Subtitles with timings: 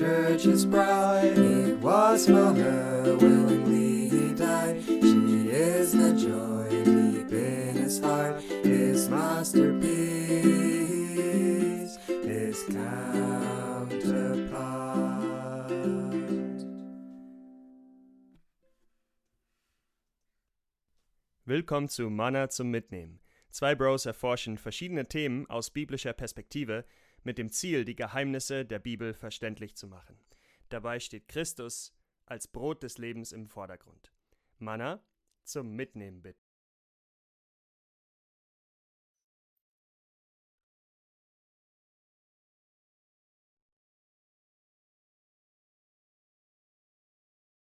[0.00, 1.36] church's bride.
[1.36, 4.82] It was for her willingly he died.
[4.82, 9.98] She is the joy deep in his heart, his masterpiece,
[12.06, 14.00] his counterpart.
[21.44, 23.20] Willkommen zu Manna zum Mitnehmen.
[23.50, 26.86] Zwei Bros erforschen verschiedene Themen aus biblischer Perspektive
[27.22, 30.18] mit dem Ziel, die Geheimnisse der Bibel verständlich zu machen.
[30.68, 31.94] Dabei steht Christus
[32.26, 34.12] als Brot des Lebens im Vordergrund.
[34.58, 35.04] Manna
[35.44, 36.40] zum Mitnehmen bitte.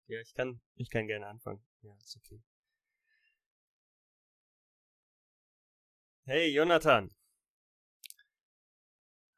[0.07, 1.63] Ja, ich kann, ich kann gerne anfangen.
[1.81, 2.41] Ja, ist okay.
[6.25, 7.14] Hey, Jonathan.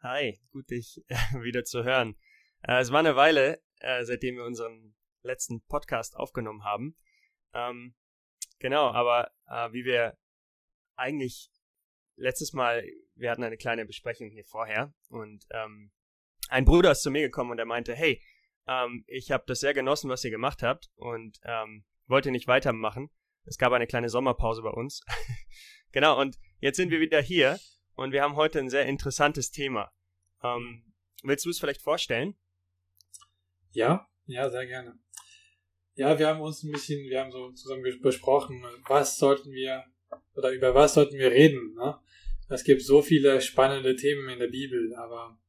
[0.10, 1.04] Hi, gut dich
[1.42, 2.16] wieder zu hören.
[2.62, 6.96] Äh, es war eine Weile, äh, seitdem wir unseren letzten Podcast aufgenommen haben.
[7.54, 7.94] Ähm,
[8.58, 10.18] genau, aber äh, wie wir
[10.96, 11.52] eigentlich
[12.16, 15.92] letztes Mal, wir hatten eine kleine Besprechung hier vorher und ähm,
[16.48, 18.24] ein Bruder ist zu mir gekommen und er meinte, hey,
[18.66, 21.38] ähm, ich habe das sehr genossen, was ihr gemacht habt und
[22.06, 23.10] wollte nicht weitermachen.
[23.44, 25.04] Es gab eine kleine Sommerpause bei uns.
[25.92, 27.60] genau, und jetzt sind wir wieder hier
[27.96, 29.92] und wir haben heute ein sehr interessantes Thema.
[30.44, 30.84] Ähm,
[31.24, 32.36] willst du es vielleicht vorstellen?
[33.72, 34.98] Ja, ja, sehr gerne.
[35.96, 39.84] Ja, wir haben uns ein bisschen, wir haben so zusammen besprochen, was sollten wir
[40.36, 41.74] oder über was sollten wir reden.
[41.74, 42.00] Ne?
[42.50, 45.40] Es gibt so viele spannende Themen in der Bibel, aber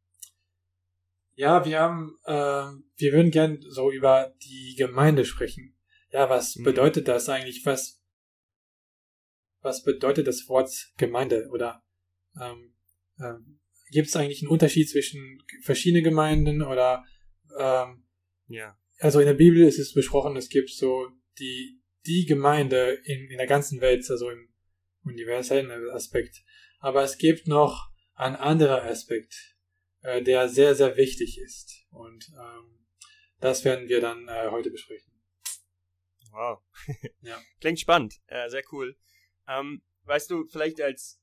[1.34, 2.33] ja, wir haben, äh,
[2.97, 5.77] wir würden gern so über die Gemeinde sprechen.
[6.11, 6.64] Ja, was mhm.
[6.64, 7.64] bedeutet das eigentlich?
[7.64, 8.02] Was,
[9.61, 11.48] was bedeutet das Wort Gemeinde?
[11.52, 11.84] Oder
[12.41, 12.75] ähm,
[13.20, 17.05] ähm, gibt es eigentlich einen Unterschied zwischen verschiedenen Gemeinden oder
[17.58, 18.05] ähm,
[18.48, 18.77] ja.
[19.00, 21.08] Also in der Bibel ist es besprochen, es gibt so
[21.39, 24.48] die, die Gemeinde in, in der ganzen Welt, also im
[25.05, 26.42] universellen Aspekt.
[26.80, 29.57] Aber es gibt noch einen anderen Aspekt,
[30.02, 31.86] äh, der sehr, sehr wichtig ist.
[31.91, 32.86] Und ähm,
[33.41, 35.12] das werden wir dann äh, heute besprechen.
[36.33, 36.61] Wow.
[37.20, 37.41] ja.
[37.61, 38.20] Klingt spannend.
[38.27, 38.96] Äh, sehr cool.
[39.46, 41.20] Ähm, weißt du, vielleicht als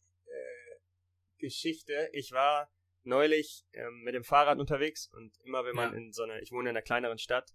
[1.46, 2.72] Geschichte, ich war
[3.04, 5.98] neulich ähm, mit dem Fahrrad unterwegs und immer wenn man ja.
[5.98, 7.52] in so einer, ich wohne in einer kleineren Stadt,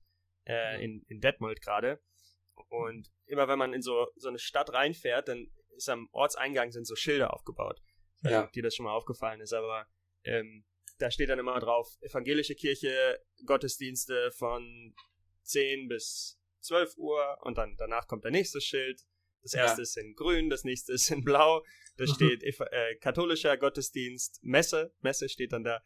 [0.47, 0.83] äh, mhm.
[0.83, 2.01] in, in Detmold gerade,
[2.69, 6.87] und immer wenn man in so, so eine Stadt reinfährt, dann ist am Ortseingang sind
[6.87, 7.81] so Schilder aufgebaut.
[8.19, 9.87] Ich weiß nicht, ob dir das schon mal aufgefallen ist, aber
[10.25, 10.65] ähm,
[10.99, 14.95] da steht dann immer drauf, evangelische Kirche, Gottesdienste von
[15.45, 19.01] 10 bis 12 Uhr und dann danach kommt der nächste Schild.
[19.43, 19.83] Das erste ja.
[19.83, 21.65] ist in grün, das nächste ist in blau.
[22.01, 24.95] Da steht äh, katholischer Gottesdienst, Messe.
[25.01, 25.83] Messe steht dann da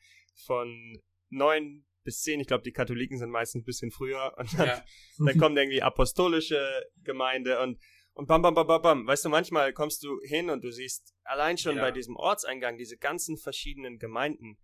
[0.47, 2.39] von 9 bis 10.
[2.39, 4.33] Ich glaube, die Katholiken sind meistens ein bisschen früher.
[4.39, 4.85] Und dann, ja.
[5.19, 7.81] dann kommt irgendwie apostolische Gemeinde und
[8.17, 9.07] und bam, bam, bam, bam, bam.
[9.09, 11.83] Weißt du, manchmal kommst du hin und du siehst allein schon ja.
[11.83, 14.57] bei diesem Ortseingang diese ganzen verschiedenen Gemeinden.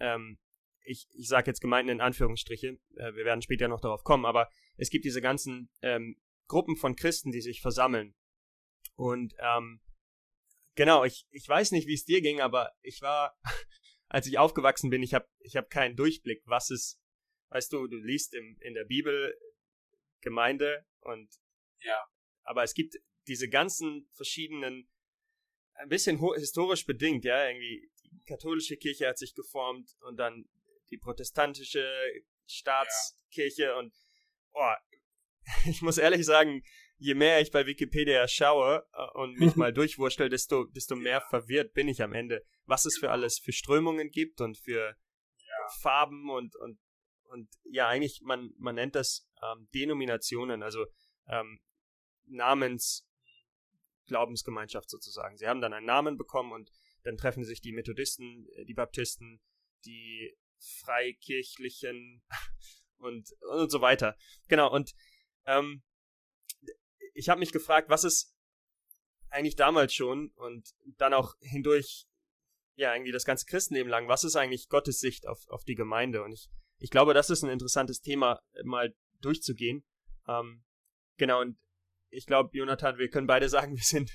[0.00, 0.38] Ähm,
[0.84, 4.48] ich, ich sage jetzt Gemeinden in Anführungsstriche, äh, wir werden später noch darauf kommen, aber
[4.78, 6.16] es gibt diese ganzen ähm,
[6.46, 8.14] Gruppen von Christen, die sich versammeln.
[8.96, 9.82] Und ähm,
[10.74, 13.36] genau, ich, ich weiß nicht, wie es dir ging, aber ich war,
[14.08, 17.00] als ich aufgewachsen bin, ich habe ich hab keinen Durchblick, was es,
[17.50, 19.36] weißt du, du liest im, in der Bibel
[20.20, 21.28] Gemeinde und
[21.80, 21.98] ja
[22.44, 22.96] aber es gibt
[23.26, 24.88] diese ganzen verschiedenen,
[25.74, 30.48] ein bisschen historisch bedingt, ja, irgendwie die katholische Kirche hat sich geformt und dann
[30.90, 31.90] die protestantische
[32.46, 33.78] Staatskirche ja.
[33.78, 33.92] und
[34.52, 34.74] oh,
[35.68, 36.62] ich muss ehrlich sagen,
[37.04, 41.74] je mehr ich bei Wikipedia schaue äh, und mich mal durchwurschtel, desto, desto mehr verwirrt
[41.74, 44.96] bin ich am Ende, was es für alles für Strömungen gibt und für
[45.36, 45.68] ja.
[45.80, 46.80] Farben und, und,
[47.24, 50.86] und ja, eigentlich, man, man nennt das ähm, Denominationen, also
[51.28, 51.60] ähm,
[52.26, 53.06] Namens
[54.06, 55.36] Glaubensgemeinschaft sozusagen.
[55.36, 56.70] Sie haben dann einen Namen bekommen und
[57.02, 59.42] dann treffen sich die Methodisten, äh, die Baptisten,
[59.84, 62.22] die Freikirchlichen
[62.96, 64.16] und, und so weiter.
[64.48, 64.94] Genau, und
[65.44, 65.82] ähm,
[67.14, 68.34] ich habe mich gefragt, was ist
[69.30, 72.06] eigentlich damals schon und dann auch hindurch,
[72.76, 76.22] ja, irgendwie das ganze Christenleben lang, was ist eigentlich Gottes Sicht auf, auf die Gemeinde?
[76.22, 79.84] Und ich, ich glaube, das ist ein interessantes Thema, mal durchzugehen.
[80.28, 80.64] Ähm,
[81.16, 81.58] genau, und
[82.10, 84.10] ich glaube, Jonathan, wir können beide sagen, wir sind,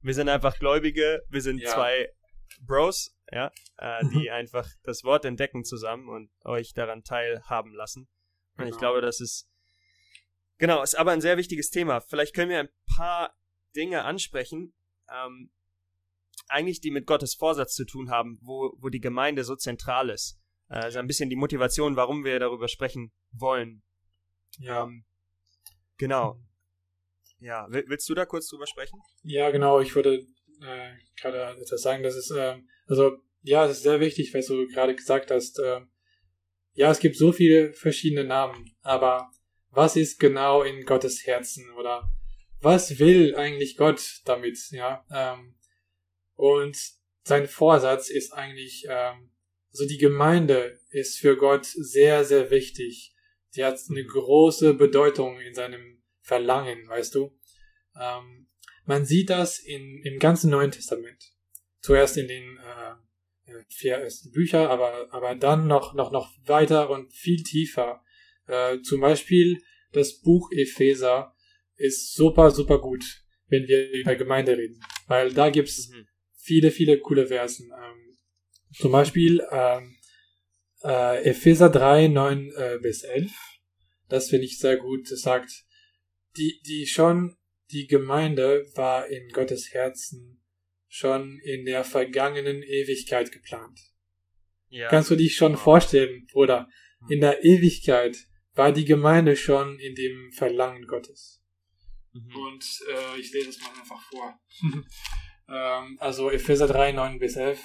[0.00, 1.70] wir sind einfach Gläubige, wir sind ja.
[1.70, 2.10] zwei
[2.60, 8.08] Bros, ja, äh, die einfach das Wort entdecken zusammen und euch daran teilhaben lassen.
[8.52, 8.70] Und genau.
[8.70, 9.50] ich glaube, das ist,
[10.62, 12.00] genau, ist aber ein sehr wichtiges Thema.
[12.00, 13.36] Vielleicht können wir ein paar
[13.74, 14.72] Dinge ansprechen,
[15.10, 15.50] ähm,
[16.46, 20.38] eigentlich die mit Gottes Vorsatz zu tun haben, wo, wo die Gemeinde so zentral ist.
[20.68, 23.82] also ein bisschen die Motivation, warum wir darüber sprechen wollen.
[24.58, 24.84] Ja.
[24.84, 25.04] Ähm,
[25.98, 26.38] genau.
[27.40, 29.00] Ja, willst du da kurz drüber sprechen?
[29.24, 29.80] Ja, genau.
[29.80, 30.24] Ich würde
[30.60, 34.68] äh, gerade etwas sagen, dass es, äh, also ja, es ist sehr wichtig, was du
[34.68, 35.58] gerade gesagt hast.
[35.58, 35.80] Äh,
[36.74, 39.28] ja, es gibt so viele verschiedene Namen, aber
[39.72, 42.10] was ist genau in Gottes Herzen oder
[42.60, 45.04] was will eigentlich Gott damit, ja?
[45.12, 45.56] Ähm,
[46.34, 46.76] und
[47.24, 49.30] sein Vorsatz ist eigentlich, ähm,
[49.70, 53.14] also die Gemeinde ist für Gott sehr, sehr wichtig.
[53.54, 57.36] Die hat eine große Bedeutung in seinem Verlangen, weißt du?
[57.98, 58.48] Ähm,
[58.84, 61.32] man sieht das in, im ganzen Neuen Testament.
[61.80, 66.90] Zuerst in den äh, äh vier ersten Büchern, aber, aber dann noch, noch, noch weiter
[66.90, 68.02] und viel tiefer.
[68.46, 69.62] Äh, zum Beispiel
[69.92, 71.34] das Buch Epheser
[71.76, 73.04] ist super, super gut,
[73.48, 74.80] wenn wir über Gemeinde reden.
[75.06, 76.06] Weil da gibt's mhm.
[76.36, 77.70] viele, viele coole Versen.
[77.70, 78.16] Ähm,
[78.74, 79.96] zum Beispiel ähm,
[80.82, 83.30] äh, Epheser 3, 9 äh, bis 11.
[84.08, 85.10] Das finde ich sehr gut.
[85.10, 85.50] Es sagt,
[86.36, 87.36] die, die schon,
[87.70, 90.42] die Gemeinde war in Gottes Herzen
[90.88, 93.78] schon in der vergangenen Ewigkeit geplant.
[94.68, 94.88] Ja.
[94.88, 96.68] Kannst du dich schon vorstellen, Bruder?
[97.08, 101.42] In der Ewigkeit war die Gemeinde schon in dem Verlangen Gottes.
[102.12, 102.36] Mhm.
[102.36, 104.40] Und äh, ich lese es mal einfach vor.
[105.48, 107.60] ähm, also Epheser 3, 9 bis 11.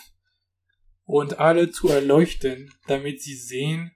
[1.04, 3.96] Und alle zu erleuchten, damit sie sehen,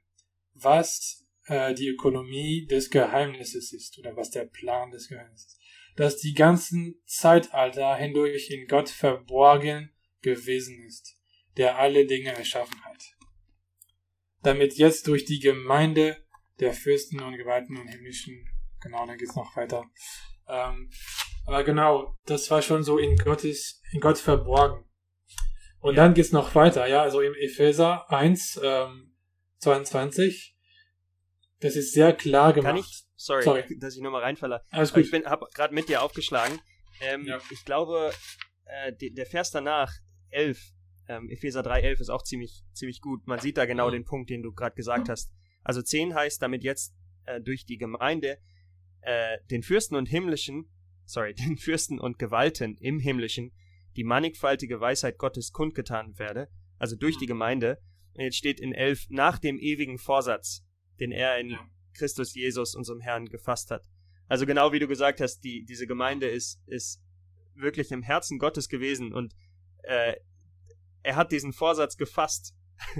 [0.53, 5.59] was äh, die Ökonomie des Geheimnisses ist oder was der Plan des Geheimnisses ist.
[5.95, 9.91] Dass die ganzen Zeitalter hindurch in Gott verborgen
[10.21, 11.17] gewesen ist,
[11.57, 13.03] der alle Dinge erschaffen hat.
[14.41, 16.25] Damit jetzt durch die Gemeinde
[16.61, 18.47] der Fürsten und Gewalten und himmlischen,
[18.81, 19.83] genau, da geht's noch weiter.
[20.47, 20.89] Ähm,
[21.45, 24.85] aber genau, das war schon so in Gottes, in Gott verborgen.
[25.79, 26.03] Und ja.
[26.03, 29.15] dann geht's noch weiter, ja, also im Epheser 1, ähm,
[29.57, 30.55] 22,
[31.59, 32.75] das ist sehr klar gemacht.
[32.75, 33.79] Kann ich, sorry, sorry.
[33.79, 34.63] dass ich nochmal reinfalle.
[34.69, 35.03] Alles gut.
[35.03, 36.59] Ich bin, hab gerade mit dir aufgeschlagen.
[37.01, 37.39] Ähm, ja.
[37.51, 38.11] Ich glaube,
[38.65, 39.91] äh, die, der Vers danach,
[40.29, 40.59] 11,
[41.07, 43.27] ähm, Epheser 3, 11 ist auch ziemlich, ziemlich gut.
[43.27, 43.93] Man sieht da genau mhm.
[43.93, 45.31] den Punkt, den du gerade gesagt hast.
[45.63, 46.93] Also 10 heißt damit jetzt
[47.25, 48.39] äh, durch die Gemeinde
[49.01, 50.69] äh, den Fürsten und himmlischen,
[51.05, 53.51] sorry, den Fürsten und Gewalten im himmlischen
[53.97, 56.47] die mannigfaltige Weisheit Gottes kundgetan werde,
[56.77, 57.81] also durch die Gemeinde.
[58.13, 60.65] Und jetzt steht in 11 nach dem ewigen Vorsatz,
[60.99, 61.57] den er in.
[61.93, 63.85] Christus Jesus, unserem Herrn, gefasst hat.
[64.27, 67.01] Also genau wie du gesagt hast, die, diese Gemeinde ist, ist
[67.55, 69.35] wirklich im Herzen Gottes gewesen und
[69.83, 70.15] äh,
[71.03, 72.55] er hat diesen Vorsatz gefasst,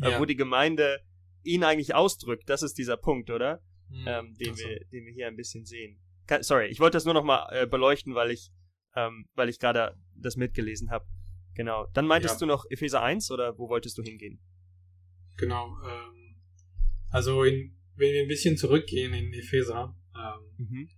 [0.00, 0.18] ja.
[0.18, 1.00] wo die Gemeinde
[1.42, 2.48] ihn eigentlich ausdrückt.
[2.48, 3.62] Das ist dieser Punkt, oder?
[3.88, 4.64] Hm, ähm, den, also.
[4.64, 5.98] wir, den wir hier ein bisschen sehen.
[6.40, 8.50] sorry, ich wollte das nur noch mal äh, beleuchten, weil ich,
[8.96, 11.06] ähm, weil ich gerade das mitgelesen habe.
[11.54, 11.86] Genau.
[11.92, 12.40] Dann meintest ja.
[12.40, 14.40] du noch Epheser 1 oder wo wolltest du hingehen?
[15.36, 15.76] Genau.
[15.86, 16.36] Ähm,
[17.10, 20.88] also in, wenn wir ein bisschen zurückgehen in Epheser, ähm, mhm.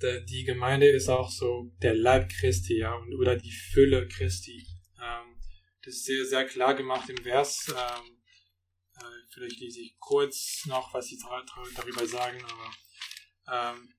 [0.00, 4.66] der, die Gemeinde ist auch so der Leib Christi, ja, oder die Fülle Christi.
[5.00, 5.36] Ähm,
[5.84, 7.66] das ist sehr, sehr klar gemacht im Vers.
[7.68, 8.13] Ähm, äh,
[9.34, 11.18] vielleicht lese ich kurz noch, was sie
[11.74, 13.94] darüber sagen, aber ähm,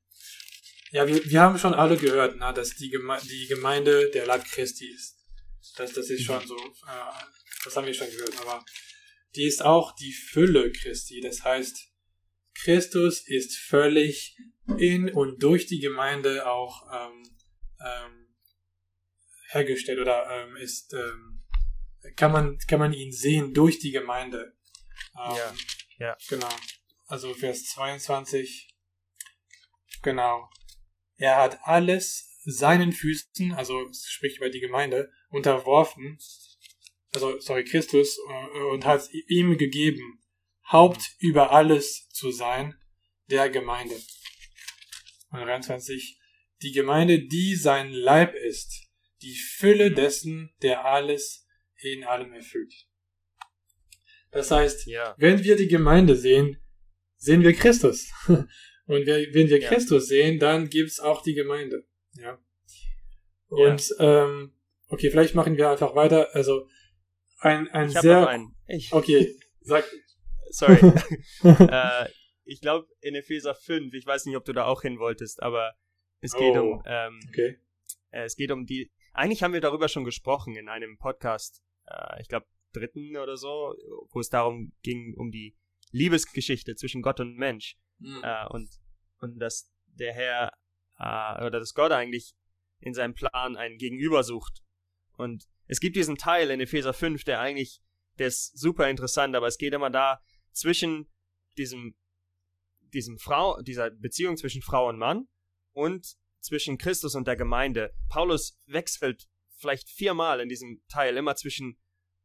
[0.92, 4.46] ja, wir, wir haben schon alle gehört, na, dass die, Geme die Gemeinde der Leib
[4.46, 5.18] Christi ist.
[5.78, 7.24] Das, das ist schon so, äh,
[7.64, 8.64] das haben wir schon gehört, aber
[9.36, 11.20] die ist auch die Fülle Christi.
[11.20, 11.92] Das heißt,
[12.54, 14.38] Christus ist völlig
[14.78, 17.24] in und durch die Gemeinde auch ähm,
[17.80, 18.28] ähm,
[19.50, 21.44] hergestellt oder ähm, ist ähm,
[22.16, 24.56] kann man kann man ihn sehen durch die Gemeinde.
[25.18, 25.56] Ähm, ja,
[26.00, 26.18] ja.
[26.30, 26.50] Genau.
[27.08, 28.70] Also Vers 22.
[30.02, 30.50] Genau.
[31.18, 36.20] Er hat alles seinen Füßen, also spricht über die Gemeinde, unterworfen,
[37.14, 40.22] also sorry, Christus, äh, und hat ihm gegeben,
[40.72, 42.76] Haupt über alles zu sein,
[43.30, 43.96] der Gemeinde.
[45.30, 46.20] Und 23.
[46.62, 48.88] Die Gemeinde, die sein Leib ist,
[49.22, 51.48] die Fülle dessen, der alles
[51.78, 52.74] in allem erfüllt.
[54.36, 55.16] Das heißt, ja.
[55.18, 56.58] wenn wir die Gemeinde sehen,
[57.16, 58.12] sehen wir Christus.
[58.28, 59.70] Und wenn wir ja.
[59.70, 61.88] Christus sehen, dann gibt's auch die Gemeinde.
[62.12, 62.38] Ja.
[63.48, 64.26] Und ja.
[64.26, 64.54] Ähm,
[64.90, 66.36] okay, vielleicht machen wir einfach weiter.
[66.36, 66.68] Also
[67.40, 68.28] ein, ein ich sehr.
[68.28, 68.54] Einen.
[68.68, 68.92] Ich.
[68.92, 69.86] Okay, sag.
[70.50, 70.80] Sorry.
[71.44, 72.10] äh,
[72.44, 75.76] ich glaube in Epheser 5, ich weiß nicht, ob du da auch hin wolltest, aber
[76.20, 76.74] es geht oh.
[76.74, 76.84] um.
[76.86, 77.58] Ähm, okay.
[78.12, 78.92] Äh, es geht um die.
[79.14, 81.64] Eigentlich haben wir darüber schon gesprochen in einem Podcast.
[81.88, 82.46] Äh, ich glaube
[82.80, 83.76] dritten oder so,
[84.12, 85.56] wo es darum ging, um die
[85.92, 87.78] Liebesgeschichte zwischen Gott und Mensch.
[88.00, 88.22] Mhm.
[88.24, 88.70] Äh, und,
[89.20, 90.52] und dass der Herr
[90.98, 92.36] äh, oder dass Gott eigentlich
[92.80, 94.62] in seinem Plan einen Gegenüber sucht.
[95.18, 97.82] Und es gibt diesen Teil in Epheser 5, der eigentlich
[98.18, 101.12] der ist super interessant, aber es geht immer da zwischen
[101.58, 101.96] diesem,
[102.94, 105.28] diesem Frau, dieser Beziehung zwischen Frau und Mann
[105.74, 107.94] und zwischen Christus und der Gemeinde.
[108.08, 109.28] Paulus wechselt
[109.58, 111.78] vielleicht viermal in diesem Teil immer zwischen,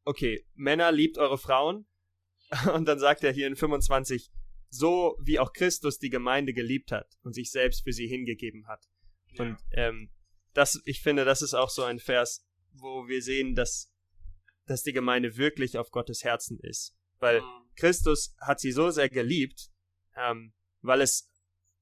[0.04, 1.86] okay, Männer liebt eure Frauen
[2.74, 4.30] und dann sagt er hier in 25,
[4.68, 8.88] so wie auch Christus die Gemeinde geliebt hat und sich selbst für sie hingegeben hat.
[9.32, 9.44] Ja.
[9.44, 10.10] Und ähm,
[10.54, 13.92] das, ich finde, das ist auch so ein Vers, wo wir sehen, dass,
[14.66, 16.96] dass die Gemeinde wirklich auf Gottes Herzen ist.
[17.18, 17.70] Weil mhm.
[17.76, 19.70] Christus hat sie so sehr geliebt,
[20.16, 21.30] ähm, weil es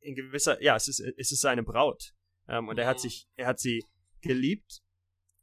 [0.00, 2.14] in gewisser, ja, es ist, es ist seine Braut.
[2.48, 2.80] Ähm, und mhm.
[2.80, 3.02] er hat mhm.
[3.02, 3.84] sich, er hat sie
[4.20, 4.82] geliebt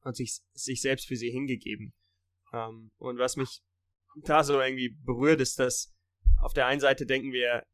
[0.02, 1.94] und sich, sich selbst für sie hingegeben.
[2.56, 3.62] Ähm, und was mich
[4.24, 5.94] da so irgendwie berührt, ist, dass
[6.42, 7.66] auf der einen Seite denken wir,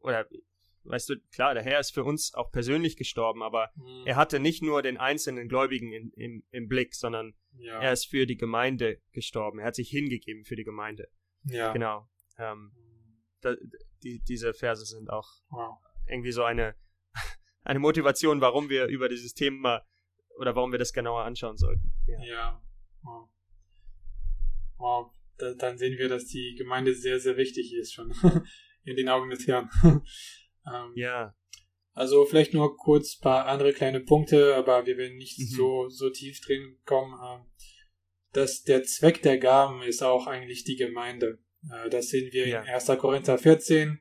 [0.00, 0.26] oder
[0.84, 4.06] weißt du, klar, der Herr ist für uns auch persönlich gestorben, aber mhm.
[4.06, 7.80] er hatte nicht nur den einzelnen Gläubigen in, in, im Blick, sondern ja.
[7.80, 9.58] er ist für die Gemeinde gestorben.
[9.58, 11.08] Er hat sich hingegeben für die Gemeinde.
[11.44, 11.72] Ja.
[11.72, 12.08] Genau.
[12.38, 12.72] Ähm,
[13.40, 13.54] da,
[14.02, 15.78] die, diese Verse sind auch wow.
[16.06, 16.74] irgendwie so eine,
[17.62, 19.84] eine Motivation, warum wir über dieses Thema
[20.38, 21.92] oder warum wir das genauer anschauen sollten.
[22.06, 22.24] Ja.
[22.24, 22.62] ja.
[23.02, 23.28] Wow.
[24.80, 25.12] Wow.
[25.38, 28.12] Da, dann sehen wir, dass die Gemeinde sehr, sehr wichtig ist schon
[28.84, 29.70] in den Augen des Herrn.
[30.66, 31.34] Ähm, ja.
[31.94, 35.44] Also vielleicht nur kurz ein paar andere kleine Punkte, aber wir werden nicht mhm.
[35.44, 37.14] so, so tief drin kommen.
[37.14, 37.46] Ähm,
[38.32, 41.38] dass der Zweck der Gaben ist auch eigentlich die Gemeinde.
[41.70, 42.62] Äh, das sehen wir ja.
[42.62, 42.86] in 1.
[42.98, 44.00] Korinther 14.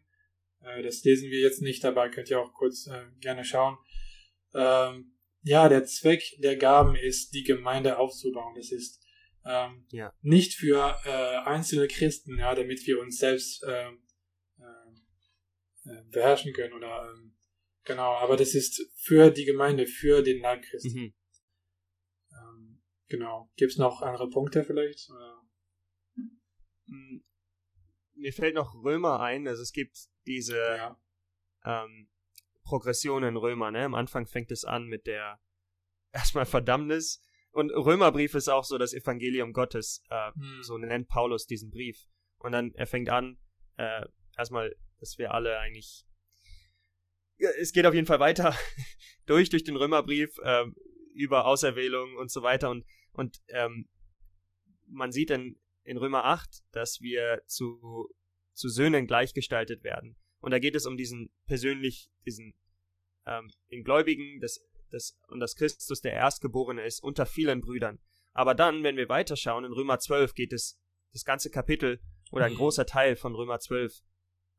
[0.62, 3.78] Äh, das lesen wir jetzt nicht, aber könnt ihr auch kurz äh, gerne schauen.
[4.54, 8.56] Ähm, ja, der Zweck der Gaben ist, die Gemeinde aufzubauen.
[8.56, 8.99] Das ist
[9.50, 10.14] ähm, ja.
[10.22, 13.90] nicht für äh, einzelne Christen, ja, damit wir uns selbst äh,
[15.86, 17.36] äh, beherrschen können oder ähm,
[17.84, 21.00] genau, aber das ist für die Gemeinde, für den Leib Christi.
[21.00, 21.14] Mhm.
[22.32, 23.50] Ähm, genau.
[23.56, 25.10] Gibt es noch andere Punkte vielleicht?
[25.10, 25.42] Oder?
[26.86, 27.24] Hm,
[28.14, 31.02] mir fällt noch Römer ein, also es gibt diese ja.
[31.66, 32.10] ähm,
[32.64, 33.84] Progression in Römer, ne?
[33.84, 35.40] Am Anfang fängt es an mit der
[36.12, 37.24] erstmal Verdammnis.
[37.52, 40.60] Und Römerbrief ist auch so das Evangelium Gottes, äh, hm.
[40.62, 41.98] so nennt Paulus diesen Brief.
[42.38, 43.38] Und dann er fängt an,
[43.78, 44.06] äh,
[44.38, 46.06] erstmal dass wir alle eigentlich.
[47.38, 48.54] Ja, es geht auf jeden Fall weiter
[49.26, 50.76] durch, durch den Römerbrief, ähm,
[51.14, 52.70] über Auserwählung und so weiter.
[52.70, 53.90] Und, und ähm,
[54.88, 58.10] man sieht in, in Römer 8, dass wir zu,
[58.54, 60.18] zu Söhnen gleichgestaltet werden.
[60.40, 62.54] Und da geht es um diesen persönlich, diesen
[63.26, 68.00] ähm, den Gläubigen, das, das, und dass Christus der Erstgeborene ist unter vielen Brüdern.
[68.34, 70.80] Aber dann, wenn wir weiterschauen, in Römer 12 geht es,
[71.14, 72.00] das ganze Kapitel
[72.32, 72.58] oder ein mhm.
[72.58, 74.02] großer Teil von Römer 12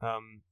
[0.03, 0.43] ähm,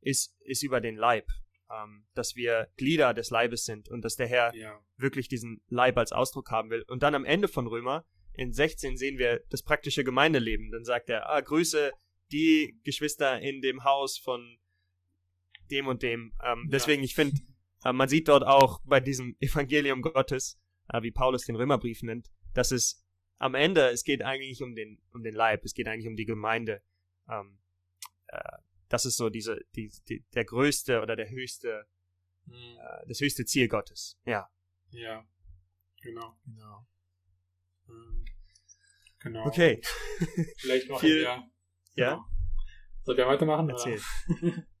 [0.00, 1.26] ist, ist über den Leib.
[1.72, 4.78] Ähm, dass wir Glieder des Leibes sind und dass der Herr ja.
[4.98, 6.84] wirklich diesen Leib als Ausdruck haben will.
[6.88, 10.70] Und dann am Ende von Römer, in 16, sehen wir das praktische Gemeindeleben.
[10.70, 11.92] Dann sagt er, ah, grüße
[12.30, 14.58] die Geschwister in dem Haus von
[15.70, 16.34] dem und dem.
[16.44, 17.40] Ähm, deswegen, ich finde,
[17.84, 22.70] man sieht dort auch bei diesem Evangelium Gottes, äh, wie Paulus den Römerbrief nennt, dass
[22.70, 23.04] es
[23.38, 26.26] am Ende, es geht eigentlich um den, um den Leib, es geht eigentlich um die
[26.26, 26.80] Gemeinde.
[27.28, 27.58] Ähm,
[28.28, 28.38] äh,
[28.88, 31.86] das ist so diese, die, die, der größte oder der höchste,
[32.46, 32.54] mhm.
[32.54, 34.18] äh, das höchste Ziel Gottes.
[34.24, 34.48] Ja.
[34.90, 35.26] Ja,
[36.02, 36.36] genau.
[36.44, 36.86] Genau.
[37.88, 38.24] Ähm,
[39.18, 39.46] genau.
[39.46, 39.80] Okay.
[40.58, 41.50] Vielleicht noch Viel, ein
[41.94, 42.10] Ja.
[42.10, 42.24] Genau.
[43.04, 43.68] Soll wir weitermachen?
[43.68, 44.00] Erzähl.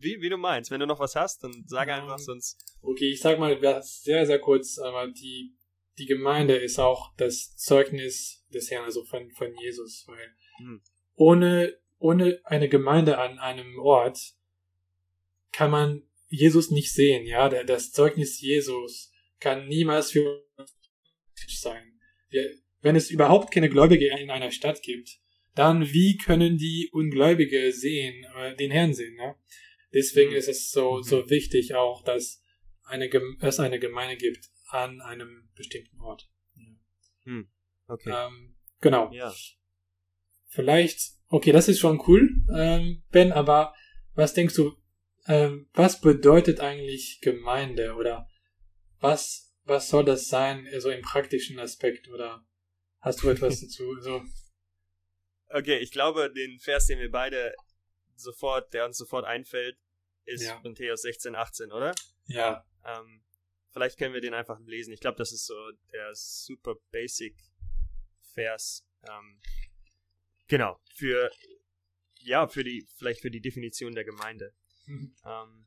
[0.00, 0.70] wie, wie du meinst.
[0.70, 2.58] Wenn du noch was hast, dann sag um, einfach, sonst.
[2.82, 5.54] Okay, ich sag mal sehr, sehr kurz, aber die,
[5.98, 10.82] die Gemeinde ist auch das Zeugnis des Herrn, also von, von Jesus, weil hm.
[11.14, 14.34] ohne ohne eine Gemeinde an einem Ort
[15.52, 21.98] kann man Jesus nicht sehen, ja, das Zeugnis Jesus kann niemals für uns sein.
[22.80, 25.18] Wenn es überhaupt keine Gläubige in einer Stadt gibt,
[25.58, 29.34] dann wie können die Ungläubige sehen, äh, den Herrn sehen, ja?
[29.92, 30.36] Deswegen mhm.
[30.36, 31.30] ist es so, so mhm.
[31.30, 32.42] wichtig auch, dass
[32.84, 33.10] eine,
[33.40, 36.30] es eine Gemeinde gibt an einem bestimmten Ort.
[37.24, 37.48] Hm.
[37.86, 38.10] Okay.
[38.14, 39.10] Ähm, genau.
[39.12, 39.34] Ja.
[40.46, 43.74] Vielleicht Okay, das ist schon cool, ähm, Ben, aber
[44.14, 44.74] was denkst du,
[45.26, 48.26] ähm, was bedeutet eigentlich Gemeinde oder
[48.98, 52.46] was, was soll das sein, so im praktischen Aspekt oder
[53.00, 54.00] hast du etwas dazu?
[54.00, 54.22] So?
[55.50, 57.54] Okay, ich glaube, den Vers, den wir beide
[58.16, 59.78] sofort, der uns sofort einfällt,
[60.24, 60.60] ist ja.
[60.62, 61.94] Matthäus 16, 18, oder?
[62.26, 62.64] Ja.
[62.84, 63.24] Ähm,
[63.72, 64.92] vielleicht können wir den einfach lesen.
[64.92, 65.54] Ich glaube, das ist so
[65.92, 67.36] der super basic
[68.34, 68.84] Vers.
[69.08, 69.40] Ähm,
[70.48, 71.30] Genau, für
[72.20, 74.54] ja, für die, vielleicht für die Definition der Gemeinde.
[74.86, 75.14] Mhm.
[75.24, 75.66] Ähm,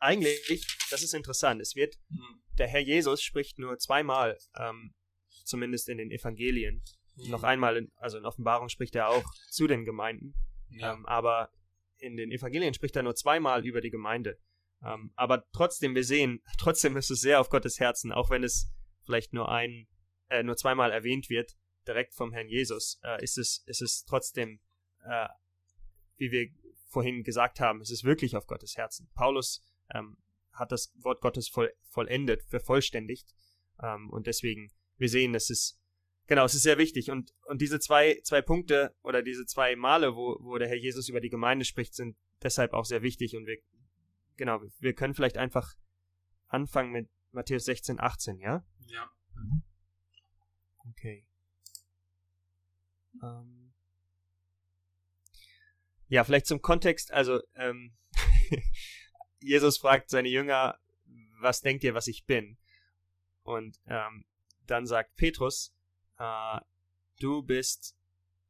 [0.00, 2.42] eigentlich, das ist interessant, es wird, mhm.
[2.58, 4.94] der Herr Jesus spricht nur zweimal, ähm,
[5.44, 6.84] zumindest in den Evangelien,
[7.18, 7.30] Mhm.
[7.30, 10.34] Noch einmal, in, also in Offenbarung spricht er auch zu den Gemeinden,
[10.70, 10.92] ja.
[10.92, 11.50] ähm, aber
[11.98, 14.38] in den Evangelien spricht er nur zweimal über die Gemeinde.
[14.84, 18.72] Ähm, aber trotzdem, wir sehen, trotzdem ist es sehr auf Gottes Herzen, auch wenn es
[19.04, 19.88] vielleicht nur ein,
[20.28, 21.56] äh, nur zweimal erwähnt wird,
[21.86, 24.60] direkt vom Herrn Jesus, äh, ist es, ist es trotzdem,
[25.04, 25.28] äh,
[26.16, 26.48] wie wir
[26.88, 29.10] vorhin gesagt haben, es ist wirklich auf Gottes Herzen.
[29.14, 30.18] Paulus ähm,
[30.52, 33.34] hat das Wort Gottes voll, vollendet, vervollständigt.
[33.82, 35.80] Ähm, und deswegen, wir sehen, es ist,
[36.28, 37.10] genau, es ist sehr wichtig.
[37.10, 41.08] Und, und diese zwei, zwei Punkte oder diese zwei Male, wo, wo der Herr Jesus
[41.08, 43.34] über die Gemeinde spricht, sind deshalb auch sehr wichtig.
[43.34, 43.58] Und wir,
[44.36, 45.74] genau, wir können vielleicht einfach
[46.46, 48.64] anfangen mit Matthäus 16, 18, ja?
[48.86, 49.10] Ja.
[49.34, 49.62] Mhm.
[50.90, 51.26] Okay.
[53.22, 53.72] Ähm.
[56.10, 57.94] Ja, vielleicht zum Kontext, also ähm,
[59.40, 60.78] Jesus fragt seine Jünger,
[61.40, 62.56] was denkt ihr, was ich bin?
[63.42, 64.24] Und ähm,
[64.66, 65.74] dann sagt Petrus,
[66.18, 66.60] äh,
[67.20, 67.96] du bist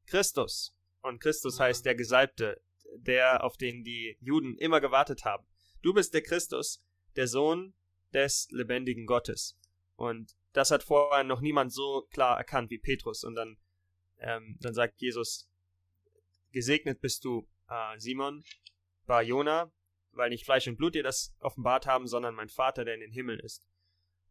[0.07, 0.75] Christus.
[1.03, 2.61] Und Christus heißt der Gesalbte,
[2.97, 5.47] der, auf den die Juden immer gewartet haben.
[5.83, 6.83] Du bist der Christus,
[7.17, 7.75] der Sohn
[8.13, 9.59] des lebendigen Gottes.
[9.97, 13.25] Und das hat vorher noch niemand so klar erkannt wie Petrus.
[13.25, 13.59] Und dann,
[14.19, 15.49] ähm, dann sagt Jesus,
[16.53, 18.45] gesegnet bist du, äh, Simon,
[19.07, 19.71] Bar Jona,
[20.13, 23.13] weil nicht Fleisch und Blut dir das offenbart haben, sondern mein Vater, der in den
[23.13, 23.63] Himmel ist.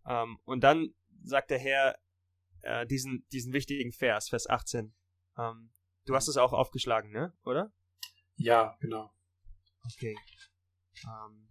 [0.06, 1.98] Ähm, und dann sagt der Herr
[2.68, 4.94] äh, diesen, diesen wichtigen Vers, Vers 18.
[5.38, 5.72] Ähm,
[6.06, 7.34] du hast es auch aufgeschlagen, ne?
[7.44, 7.74] Oder?
[8.36, 9.12] Ja, genau.
[9.86, 10.16] Okay.
[11.04, 11.50] Ähm,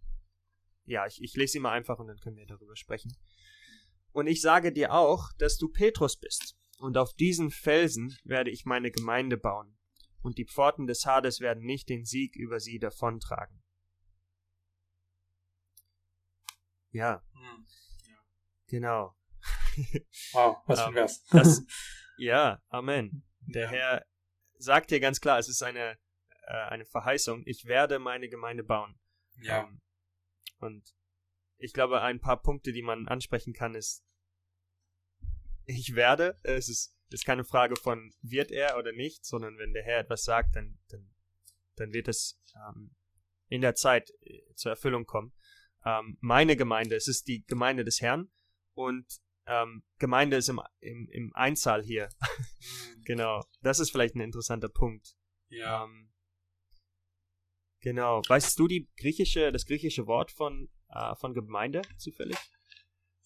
[0.84, 3.16] ja, ich, ich lese ihn mal einfach und dann können wir darüber sprechen.
[4.12, 6.56] Und ich sage dir auch, dass du Petrus bist.
[6.78, 9.76] Und auf diesen Felsen werde ich meine Gemeinde bauen.
[10.20, 13.62] Und die Pforten des Hades werden nicht den Sieg über sie davontragen.
[16.90, 17.22] Ja.
[17.32, 17.66] Hm.
[18.06, 18.16] ja.
[18.66, 19.15] Genau.
[20.32, 21.24] Wow, was für ein Vers.
[21.30, 21.62] Das,
[22.18, 23.24] ja, Amen.
[23.40, 23.70] Der ja.
[23.70, 24.06] Herr
[24.58, 25.98] sagt dir ganz klar, es ist eine,
[26.46, 28.98] äh, eine Verheißung, ich werde meine Gemeinde bauen.
[29.42, 29.64] Ja.
[29.64, 29.80] Um, ähm,
[30.58, 30.94] und
[31.58, 34.04] ich glaube, ein paar Punkte, die man ansprechen kann, ist,
[35.64, 39.82] ich werde, es ist, ist keine Frage von, wird er oder nicht, sondern wenn der
[39.82, 41.14] Herr etwas sagt, dann, dann,
[41.76, 42.94] dann wird es ähm,
[43.48, 45.34] in der Zeit äh, zur Erfüllung kommen
[45.86, 48.28] ähm, meine Gemeinde, es ist die Gemeinde des Herrn
[48.74, 49.06] und
[49.46, 52.08] ähm, Gemeinde ist im, im, im Einzahl hier.
[52.20, 53.02] Mhm.
[53.04, 55.16] genau, das ist vielleicht ein interessanter Punkt.
[55.48, 55.84] Ja.
[55.84, 56.12] Ähm,
[57.80, 62.36] genau, weißt du die griechische, das griechische Wort von, äh, von Gemeinde zufällig?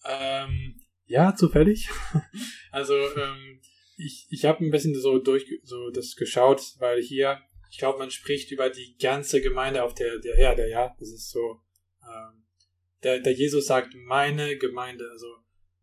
[0.05, 1.89] Ähm, ja, zufällig.
[2.71, 3.61] also ähm,
[3.97, 8.11] ich, ich habe ein bisschen so durch so das geschaut, weil hier, ich glaube, man
[8.11, 10.95] spricht über die ganze Gemeinde auf der, der Erde, ja.
[10.99, 11.61] Das ist so
[12.03, 12.45] ähm,
[13.03, 15.27] der, der Jesus sagt, meine Gemeinde, also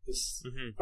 [0.09, 0.75] das mhm.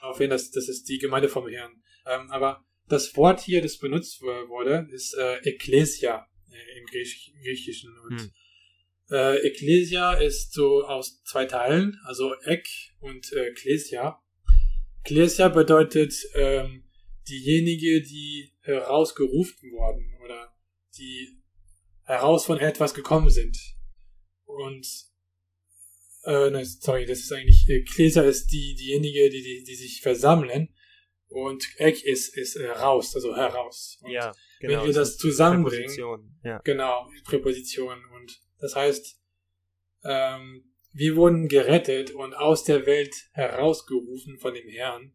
[0.00, 1.82] auf jeden das, das ist die Gemeinde vom Herrn.
[2.06, 7.98] Ähm, aber das Wort hier, das benutzt wurde, ist äh, Ekklesia äh, im Griechisch, Griechischen.
[7.98, 8.32] Und mhm.
[9.10, 12.66] äh, Ekklesia ist so aus zwei Teilen, also Ek
[13.00, 13.48] und äh.
[15.04, 16.84] Ekklesia bedeutet ähm,
[17.28, 20.54] diejenige, die herausgerufen wurden oder
[20.96, 21.38] die
[22.04, 23.58] heraus von etwas gekommen sind.
[24.44, 25.07] Und
[26.28, 30.02] äh, nein, sorry, das ist eigentlich äh, Gläser ist die diejenige, die, die die sich
[30.02, 30.68] versammeln
[31.28, 33.98] und Eck ist ist äh, raus, also heraus.
[34.02, 34.80] Und ja, genau.
[34.80, 36.58] Wenn wir das zusammenbringen, Präposition, ja.
[36.64, 39.18] genau Präposition und das heißt,
[40.04, 45.14] ähm, wir wurden gerettet und aus der Welt herausgerufen von dem Herrn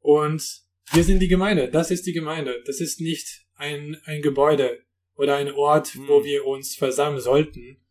[0.00, 1.70] und wir sind die Gemeinde.
[1.70, 2.62] Das ist die Gemeinde.
[2.64, 4.82] Das ist nicht ein ein Gebäude
[5.16, 6.08] oder ein Ort, hm.
[6.08, 7.83] wo wir uns versammeln sollten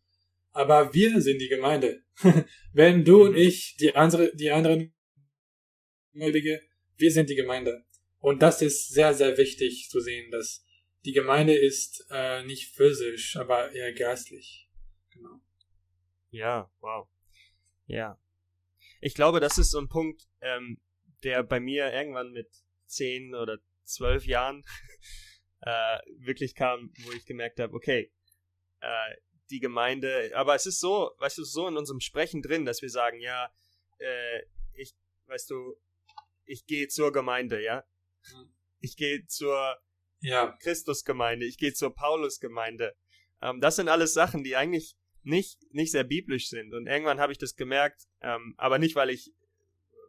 [0.54, 2.02] aber wir sind die Gemeinde.
[2.72, 3.38] Wenn du und mhm.
[3.38, 4.94] ich, die andere, die anderen
[6.14, 7.84] wir sind die Gemeinde.
[8.18, 10.64] Und das ist sehr, sehr wichtig zu sehen, dass
[11.04, 14.70] die Gemeinde ist äh, nicht physisch, aber eher geistlich.
[15.10, 15.40] Genau.
[16.30, 17.08] Ja, wow.
[17.86, 18.18] Ja.
[19.00, 20.80] Ich glaube, das ist so ein Punkt, ähm,
[21.22, 22.48] der bei mir irgendwann mit
[22.86, 24.64] zehn oder zwölf Jahren
[25.60, 28.10] äh, wirklich kam, wo ich gemerkt habe, okay,
[28.80, 29.16] äh,
[29.54, 32.90] die Gemeinde, aber es ist so, weißt du, so in unserem Sprechen drin, dass wir
[32.90, 33.52] sagen, ja,
[33.98, 35.76] äh, ich, weißt du,
[36.44, 37.84] ich gehe zur Gemeinde, ja.
[38.80, 39.78] Ich gehe zur
[40.18, 40.56] ja.
[40.60, 42.96] Christusgemeinde, ich gehe zur Paulusgemeinde.
[43.40, 46.74] Ähm, das sind alles Sachen, die eigentlich nicht, nicht sehr biblisch sind.
[46.74, 49.32] Und irgendwann habe ich das gemerkt, ähm, aber nicht, weil ich,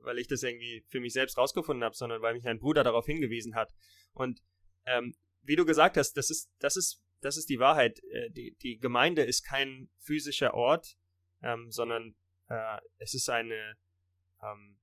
[0.02, 3.06] weil ich das irgendwie für mich selbst rausgefunden habe, sondern weil mich ein Bruder darauf
[3.06, 3.76] hingewiesen hat.
[4.14, 4.42] Und
[4.88, 8.00] ähm, wie du gesagt hast, das ist, das ist das ist die Wahrheit.
[8.04, 10.96] Äh, die, die Gemeinde ist kein physischer Ort,
[11.42, 12.16] ähm, sondern
[12.50, 13.76] äh, es ist eine,
[14.44, 14.78] ähm,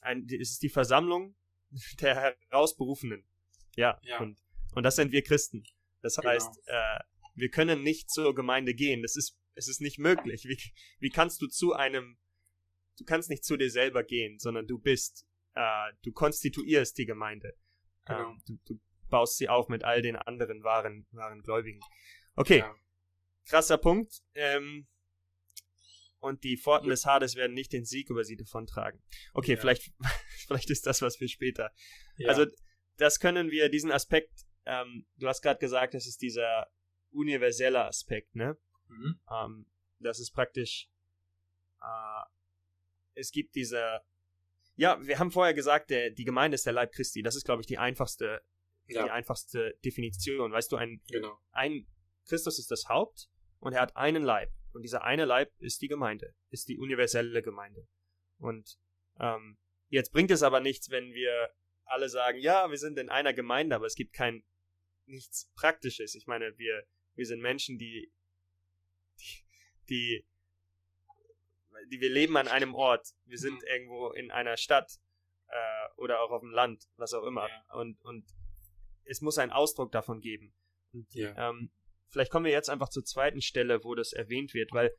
[0.00, 1.36] ein, es ist die Versammlung
[2.00, 3.24] der Herausberufenen.
[3.76, 4.20] Ja, Ja.
[4.20, 4.38] Und,
[4.74, 5.64] und das sind wir Christen.
[6.00, 6.30] Das Genau.
[6.30, 6.98] heißt, äh,
[7.34, 9.02] wir können nicht zur Gemeinde gehen.
[9.02, 10.44] Das ist, es ist nicht möglich.
[10.44, 10.58] Wie,
[10.98, 12.18] wie kannst du zu einem,
[12.98, 17.54] du kannst nicht zu dir selber gehen, sondern du bist, äh, du konstituierst die Gemeinde.
[18.06, 18.30] Genau.
[18.30, 18.80] Ähm, du, du
[19.12, 21.78] baust sie auf mit all den anderen wahren, wahren Gläubigen.
[22.34, 22.74] Okay, Ja.
[23.46, 24.22] krasser Punkt.
[24.34, 24.88] Ähm,
[26.18, 29.00] und die Pforten des Hades werden nicht den Sieg über sie davontragen.
[29.34, 29.60] Okay, Ja.
[29.60, 29.92] vielleicht,
[30.46, 31.70] vielleicht ist das was für später.
[32.16, 32.28] Ja.
[32.30, 32.46] Also,
[32.96, 34.32] das können wir, diesen Aspekt,
[34.64, 36.68] ähm, du hast gerade gesagt, das ist dieser
[37.10, 38.56] universelle Aspekt, ne?
[38.88, 39.20] mhm.
[39.30, 39.66] Ähm,
[39.98, 40.88] das ist praktisch,
[41.82, 42.22] äh,
[43.14, 44.00] es gibt diese,
[44.76, 47.22] ja, wir haben vorher gesagt, der, die Gemeinde ist der Leib Christi.
[47.22, 48.40] Das ist, glaube ich, die einfachste,
[48.94, 49.04] Ja.
[49.04, 50.52] die einfachste Definition.
[50.52, 51.38] Weißt du, ein, Genau.
[51.52, 51.86] ein
[52.26, 53.28] Christus ist das Haupt
[53.60, 54.50] und er hat einen Leib.
[54.72, 57.86] Und dieser eine Leib ist die Gemeinde, ist die universelle Gemeinde.
[58.38, 58.78] Und
[59.20, 61.52] ähm, jetzt bringt es aber nichts, wenn wir
[61.84, 64.42] alle sagen, ja, wir sind in einer Gemeinde, aber es gibt kein
[65.06, 66.14] nichts Praktisches.
[66.14, 68.10] Ich meine, wir, wir sind Menschen, die,
[69.18, 69.44] die,
[69.90, 70.26] die,
[71.90, 73.08] die wir leben an einem Ort.
[73.26, 73.66] Wir sind Mhm.
[73.68, 74.90] irgendwo in einer Stadt
[75.48, 77.48] äh, oder auch auf dem Land, was auch immer.
[77.48, 77.74] Ja.
[77.74, 78.24] Und, und
[79.04, 80.54] es muss einen Ausdruck davon geben.
[80.92, 81.50] Und Ja.
[81.50, 81.70] ähm,
[82.08, 84.94] vielleicht kommen wir jetzt einfach zur zweiten Stelle, wo das erwähnt wird, weil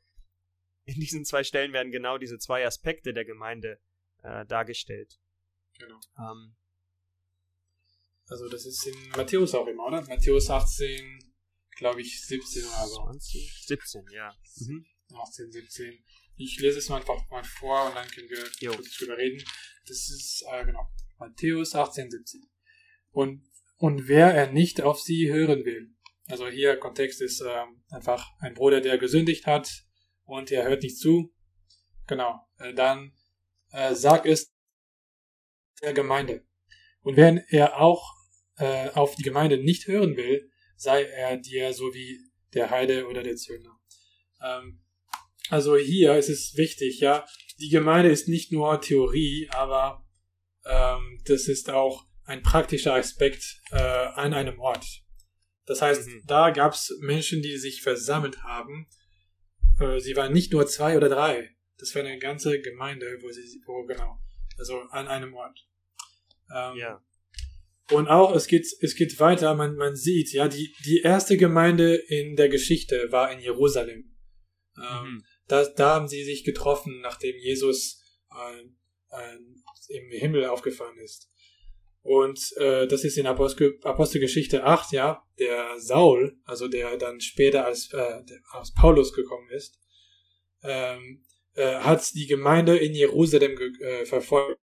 [0.84, 3.78] in diesen zwei Stellen werden genau diese zwei Aspekte der Gemeinde
[4.22, 5.18] äh, dargestellt.
[5.78, 5.98] Genau.
[6.18, 6.54] Ähm,
[8.28, 10.00] Also das ist in Matthäus auch immer, oder?
[10.08, 11.34] Matthäus 18,
[11.76, 13.02] glaube ich, 17 oder so.
[13.04, 14.34] 20, 17, ja.
[14.60, 14.86] Mhm.
[15.14, 16.04] 18, 17.
[16.36, 18.72] Ich lese es mal einfach mal vor und dann können wir Jo.
[18.74, 19.44] kurz drüber reden.
[19.86, 20.88] Das ist, äh, genau,
[21.18, 22.48] Matthäus 18, 17.
[23.12, 23.42] Und,
[23.84, 25.90] und wer er nicht auf sie hören will.
[26.26, 29.84] Also hier Kontext ist ähm, einfach ein Bruder, der gesündigt hat
[30.24, 31.34] und er hört nicht zu.
[32.06, 32.40] Genau.
[32.56, 33.12] Äh, dann
[33.72, 34.54] äh, sagt es
[35.82, 36.46] der Gemeinde.
[37.02, 38.14] Und wenn er auch
[38.56, 42.20] äh, auf die Gemeinde nicht hören will, sei er dir so wie
[42.54, 43.78] der Heide oder der Zöllner.
[44.42, 44.80] Ähm,
[45.50, 47.26] also hier ist es wichtig, ja,
[47.60, 50.06] die Gemeinde ist nicht nur Theorie, aber
[50.64, 54.86] ähm, das ist auch ein praktischer Aspekt äh, an einem Ort.
[55.66, 56.22] Das heißt, Mhm.
[56.26, 58.86] da gab es Menschen, die sich versammelt haben.
[59.80, 61.50] Äh, sie waren nicht nur zwei oder drei.
[61.78, 64.18] Das war eine ganze Gemeinde, wo sie, wo genau,
[64.58, 65.58] also an einem Ort.
[66.54, 67.04] Ähm, Ja.
[67.90, 71.94] und auch, es geht, es geht weiter, man, man sieht, ja, die, die erste Gemeinde
[71.96, 74.14] in der Geschichte war in Jerusalem.
[74.78, 75.24] Ähm, Mhm.
[75.48, 78.60] da, da haben sie sich getroffen, nachdem Jesus äh,
[79.16, 79.38] äh,
[79.88, 81.30] im Himmel aufgefahren ist.
[82.04, 87.64] Und äh, das ist in Apostel, Apostelgeschichte 8, ja, der Saul, also der dann später
[87.64, 88.20] als, äh,
[88.52, 89.80] als Paulus gekommen ist,
[90.62, 94.60] ähm, äh, hat die Gemeinde in Jerusalem ge äh, verfolgt.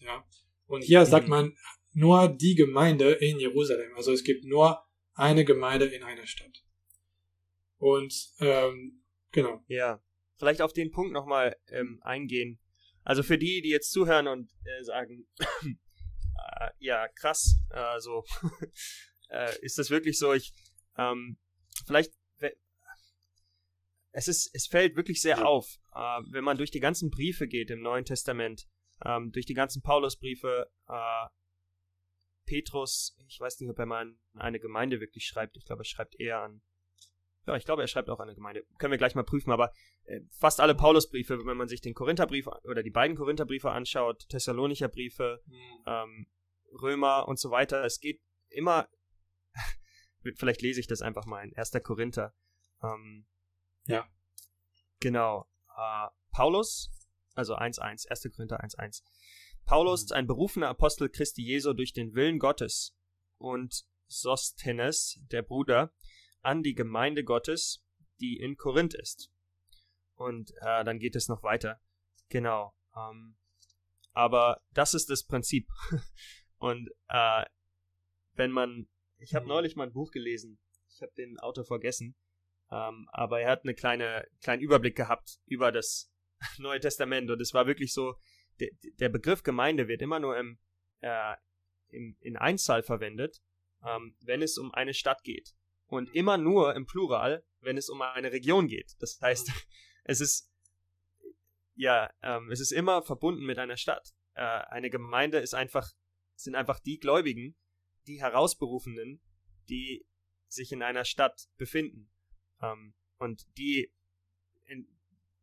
[0.00, 0.24] Ja.
[0.66, 1.30] Und hier sagt Mhm.
[1.30, 1.56] man
[1.92, 3.90] nur die Gemeinde in Jerusalem.
[3.96, 4.80] Also es gibt nur
[5.14, 6.62] eine Gemeinde in einer Stadt.
[7.78, 9.64] Und ähm, genau.
[9.66, 10.00] Ja,
[10.36, 12.60] vielleicht auf den Punkt nochmal ähm, eingehen.
[13.02, 15.26] Also für die, die jetzt zuhören und äh, sagen,
[16.60, 18.24] äh, ja, krass, äh, so,
[19.30, 20.32] äh, ist das wirklich so?
[20.32, 20.52] Ich,
[20.96, 21.38] ähm,
[21.86, 22.12] vielleicht,
[24.12, 27.70] es ist, es fällt wirklich sehr auf, äh, wenn man durch die ganzen Briefe geht
[27.70, 28.66] im Neuen Testament,
[29.04, 31.26] ähm, durch die ganzen Paulusbriefe, äh,
[32.46, 35.56] Petrus, ich weiß nicht, ob er mal an eine Gemeinde wirklich schreibt.
[35.56, 36.62] Ich glaube, er schreibt eher an.
[37.48, 38.62] Ja, ich glaube, er schreibt auch an eine Gemeinde.
[38.76, 39.72] Können wir gleich mal prüfen, aber
[40.04, 44.88] äh, fast alle Paulusbriefe, wenn man sich den Korintherbrief oder die beiden Korintherbriefe anschaut, Thessalonicher
[44.88, 45.42] Briefe,
[45.86, 46.26] ähm,
[46.82, 48.86] Römer und so weiter, es geht immer,
[50.36, 51.72] vielleicht lese ich das einfach mal in 1.
[51.82, 52.34] Korinther.
[52.82, 53.24] Ähm,
[53.86, 54.06] Ja.
[55.00, 55.48] Genau.
[55.74, 56.90] Äh, Paulus,
[57.34, 58.28] also 1.1, 1.
[58.36, 59.02] Korinther 1.1.
[59.64, 60.16] Paulus, Mhm.
[60.16, 62.94] ein berufener Apostel Christi Jesu durch den Willen Gottes
[63.38, 65.94] und Sosthenes, der Bruder,
[66.42, 67.84] an die Gemeinde Gottes,
[68.20, 69.30] die in Korinth ist.
[70.14, 71.80] Und äh, dann geht es noch weiter.
[72.28, 72.74] Genau.
[72.96, 73.36] Ähm,
[74.12, 75.68] aber das ist das Prinzip.
[76.58, 77.44] und äh,
[78.32, 79.50] wenn man, ich habe Mhm.
[79.50, 80.58] neulich mal ein Buch gelesen.
[80.88, 82.16] Ich habe den Autor vergessen.
[82.70, 86.10] Ähm, aber er hat eine kleine, kleinen Überblick gehabt über das
[86.58, 88.14] Neue Testament und es war wirklich so,
[88.60, 90.58] der, der Begriff Gemeinde wird immer nur im,
[91.00, 91.34] äh,
[91.88, 93.40] im, in Einzahl verwendet,
[93.84, 95.54] ähm, wenn es um eine Stadt geht.
[95.88, 98.94] Und immer nur im Plural, wenn es um eine Region geht.
[99.00, 99.50] Das heißt,
[100.04, 100.50] es ist,
[101.74, 104.14] ja, ähm, es ist immer verbunden mit einer Stadt.
[104.34, 105.90] Äh, eine Gemeinde ist einfach,
[106.34, 107.56] sind einfach die Gläubigen,
[108.06, 109.20] die Herausberufenen,
[109.68, 110.06] die
[110.46, 112.10] sich in einer Stadt befinden.
[112.60, 113.92] Ähm, und die
[114.66, 114.88] in,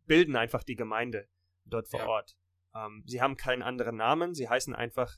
[0.05, 1.27] bilden einfach die Gemeinde
[1.65, 2.07] dort vor Ja.
[2.07, 2.37] Ort.
[2.73, 5.17] Ähm, sie haben keinen anderen Namen, sie heißen einfach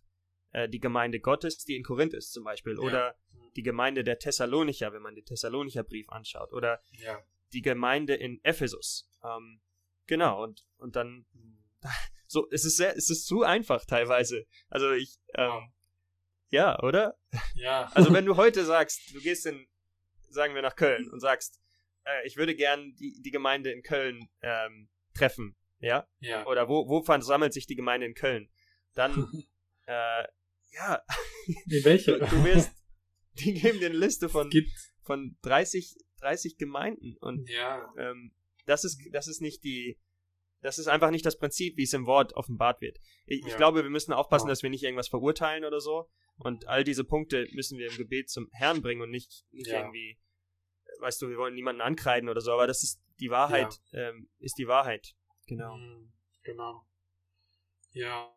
[0.52, 2.80] äh, die Gemeinde Gottes, die in Korinth ist zum Beispiel, Ja.
[2.80, 3.16] oder
[3.58, 7.22] die Gemeinde der Thessalonicher, wenn man den Thessalonicher Brief anschaut, oder Ja.
[7.54, 9.10] die Gemeinde in Ephesus.
[9.24, 9.60] Ähm,
[10.06, 11.26] genau, und, und dann,
[12.28, 14.46] so, es ist sehr, es ist zu einfach teilweise.
[14.70, 15.64] Also ich, ähm, Wow.
[16.50, 17.18] ja, oder?
[17.56, 17.92] Ja.
[17.96, 19.68] Also wenn du heute sagst, du gehst in,
[20.30, 21.60] sagen wir nach Köln und sagst,
[22.06, 26.08] äh, ich würde gern die, die Gemeinde in Köln ähm, treffen, ja?
[26.20, 26.46] ja.
[26.46, 28.50] Oder wo, wo versammelt sich die Gemeinde in Köln?
[28.94, 29.28] Dann,
[29.88, 30.24] äh,
[30.74, 31.02] ja,
[31.48, 32.20] In welche?
[32.20, 32.72] du, du wirst,
[33.46, 34.70] die geben dir eine Liste von, gibt.
[35.04, 37.94] von 30, 30 Gemeinden und Ja.
[37.98, 38.34] ähm,
[38.66, 39.98] das ist, das ist nicht die,
[40.62, 42.98] das ist einfach nicht das Prinzip, wie es im Wort offenbart wird.
[43.26, 43.58] Ich, ich Ja.
[43.58, 44.52] glaube, wir müssen aufpassen, Ja.
[44.52, 46.10] dass wir nicht irgendwas verurteilen oder so.
[46.40, 49.80] Und all diese Punkte müssen wir im Gebet zum Herrn bringen und nicht, nicht Ja.
[49.82, 50.20] irgendwie,
[51.00, 54.58] weißt du, wir wollen niemanden ankreiden oder so, aber das ist die Wahrheit, ähm, ist
[54.58, 55.16] die Wahrheit.
[55.48, 55.76] Genau.
[55.78, 56.12] Mhm,
[56.44, 56.86] Genau.
[57.92, 58.34] Ja.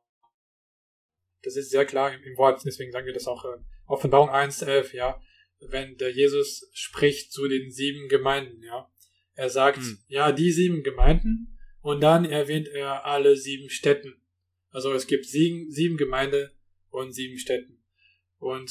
[1.42, 3.58] Das ist sehr klar im, im Wort, deswegen sagen wir das auch äh,
[3.90, 5.20] Offenbarung 1,11, ja.
[5.61, 8.90] Wenn der Jesus spricht zu den sieben Gemeinden, ja.
[9.35, 9.98] Er sagt, Mhm.
[10.09, 14.20] ja, die sieben Gemeinden und dann erwähnt er alle sieben Städten.
[14.70, 16.53] Also es gibt sieben, sieben Gemeinde
[16.90, 17.83] und sieben Städten.
[18.38, 18.70] Und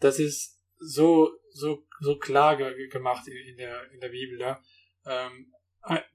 [0.00, 4.62] das ist so, so, so klar ge gemacht in, in, der, in der Bibel, ja.
[5.06, 5.52] Ähm,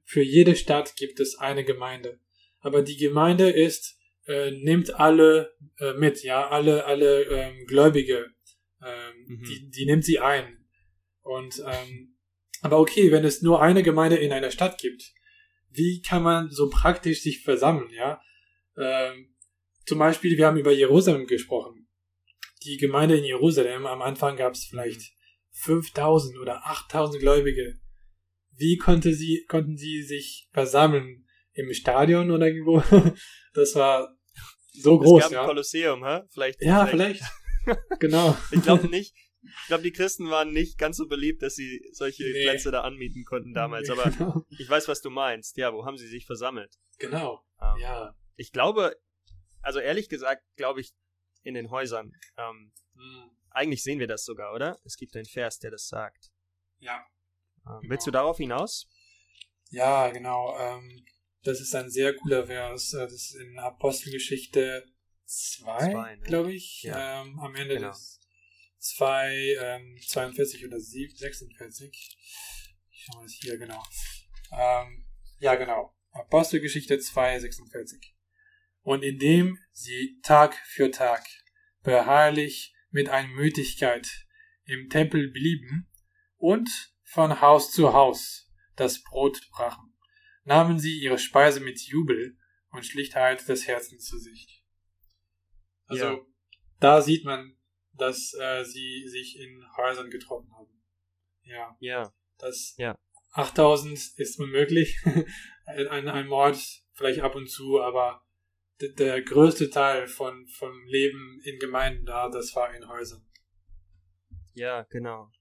[0.04, 2.20] für jede Stadt gibt es eine Gemeinde.
[2.60, 8.32] Aber die Gemeinde ist, äh, nimmt alle äh, mit, ja, alle, alle ähm, Gläubige,
[8.84, 9.44] ähm, Mhm.
[9.44, 10.65] die, die nimmt sie ein.
[11.22, 12.15] Und ähm,
[12.62, 15.13] aber okay, wenn es nur eine Gemeinde in einer Stadt gibt,
[15.70, 18.22] wie kann man so praktisch sich versammeln, ja?
[18.78, 19.36] Ähm,
[19.86, 21.88] zum Beispiel, wir haben über Jerusalem gesprochen.
[22.63, 25.02] Die Gemeinde in Jerusalem, am Anfang gab es vielleicht
[25.52, 27.80] 5000 oder 8000 Gläubige.
[28.56, 31.26] Wie konnte sie, konnten sie sich versammeln?
[31.54, 32.82] Im Stadion oder irgendwo?
[33.54, 34.15] Das war
[34.74, 35.46] so es groß, gab ein ja.
[35.46, 36.22] Kolosseum, hä?
[36.30, 36.62] Vielleicht.
[36.62, 37.24] Ja, vielleicht.
[38.00, 38.38] Genau.
[38.52, 39.15] Ich glaube nicht.
[39.41, 42.43] Ich glaube, die Christen waren nicht ganz so beliebt, dass sie solche Nee.
[42.43, 43.89] Plätze da anmieten konnten damals.
[43.89, 44.45] Aber Genau.
[44.50, 45.56] ich weiß, was du meinst.
[45.58, 46.76] Ja, wo haben sie sich versammelt?
[46.98, 47.41] genau.
[47.62, 48.15] Ähm, Ja.
[48.36, 48.95] Ich glaube,
[49.62, 50.91] also ehrlich gesagt, glaube ich,
[51.43, 52.12] in den Häusern.
[52.38, 53.30] Ähm, Hm.
[53.52, 54.78] eigentlich sehen wir das sogar, oder?
[54.84, 56.32] Es gibt einen Vers, der das sagt.
[56.80, 56.98] Ja.
[57.65, 57.91] Ähm, Genau.
[57.91, 58.88] Willst du darauf hinaus?
[59.69, 60.58] Ja, genau.
[60.60, 61.06] Ähm,
[61.43, 62.93] das ist ein sehr cooler Vers.
[62.93, 64.84] Äh, Das ist in Apostelgeschichte
[65.30, 66.22] 2, Zwei, ne?
[66.24, 66.84] glaube ich.
[66.84, 67.22] Ja.
[67.22, 67.89] Ähm, am Ende Genau.
[67.89, 68.20] des
[68.80, 72.18] 2, ähm, 42 oder 7, 46.
[72.89, 73.84] Ich schau mal es hier, genau.
[74.52, 75.06] Ähm,
[75.39, 75.96] ja, genau.
[76.12, 78.15] Apostelgeschichte 2, 46.
[78.82, 81.28] Und indem sie Tag für Tag
[81.84, 84.26] beharrlich mit Einmütigkeit
[84.65, 85.88] im Tempel blieben
[86.38, 86.70] und
[87.04, 89.94] von Haus zu Haus das Brot brachen,
[90.44, 92.36] nahmen sie ihre Speise mit Jubel
[92.72, 94.59] und Schlichtheit des Herzens zu sich.
[95.89, 96.19] Also Ja.
[96.80, 97.58] da sieht man,
[97.93, 100.82] dass äh, sie sich in Häusern getroffen haben.
[101.43, 102.13] Ja, Ja.
[102.38, 102.97] das Ja.
[103.32, 104.97] 8000 ist unmöglich.
[105.65, 106.58] ein, ein, Mord
[106.93, 108.23] vielleicht ab und zu, aber
[108.82, 113.28] der größte Teil von, von Leben in Gemeinden da, das war in Häusern.
[114.54, 115.32] Ja, genau.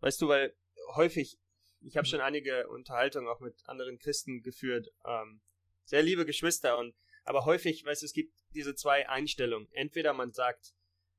[0.00, 0.56] Weißt du, weil
[0.94, 1.38] häufig,
[1.80, 5.40] ich habe schon einige Unterhaltungen auch mit anderen Christen geführt, ähm,
[5.84, 9.68] sehr liebe Geschwister und aber häufig, weißt du, es gibt diese zwei Einstellungen.
[9.72, 10.72] Entweder man sagt,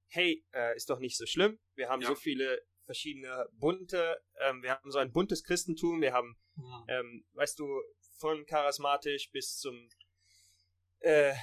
[0.08, 2.10] hey, äh, ist doch nicht so schlimm, wir haben Ja.
[2.10, 6.86] so viele verschiedene bunte, ähm, wir haben so ein buntes Christentum, wir haben, Mhm.
[6.88, 7.82] ähm, weißt du,
[8.20, 9.90] von charismatisch bis zum,
[11.00, 11.34] äh,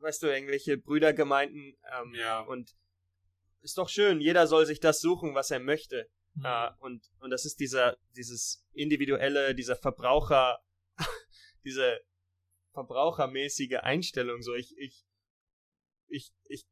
[0.00, 2.40] weißt du, irgendwelche Brüdergemeinden ähm, Ja.
[2.40, 2.74] und
[3.60, 6.10] ist doch schön, jeder soll sich das suchen, was er möchte.
[6.34, 6.44] Mhm.
[6.44, 10.58] Äh, und, und das ist dieser, dieses individuelle, dieser Verbraucher,
[11.64, 12.00] diese
[12.72, 14.42] verbrauchermäßige Einstellung.
[14.42, 15.04] So, ich, ich,
[16.08, 16.66] ich, ich,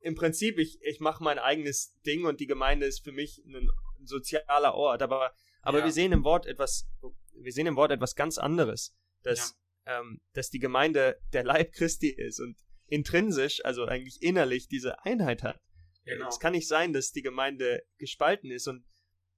[0.00, 3.70] im Prinzip, ich, ich mache mein eigenes Ding und die Gemeinde ist für mich ein
[4.04, 5.02] sozialer Ort.
[5.02, 5.84] Aber, aber Ja.
[5.84, 6.88] wir sehen im Wort etwas,
[7.32, 12.08] wir sehen im Wort etwas ganz anderes, dass, ähm, dass die Gemeinde der Leib Christi
[12.08, 15.60] ist und intrinsisch, also eigentlich innerlich diese Einheit hat.
[16.04, 16.28] Genau.
[16.28, 18.86] Es kann nicht sein, dass die Gemeinde gespalten ist und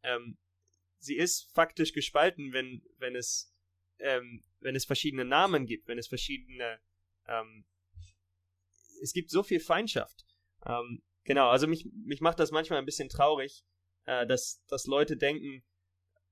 [0.02, 0.36] ähm,
[0.98, 3.54] sie ist faktisch gespalten, wenn, wenn es
[4.00, 6.80] ähm, wenn es verschiedene Namen gibt, wenn es verschiedene
[7.26, 7.64] ähm,
[9.02, 10.24] es gibt so viel Feindschaft.
[10.66, 13.64] Ähm, genau, also mich, mich macht das manchmal ein bisschen traurig,
[14.06, 15.62] äh, dass, dass Leute denken,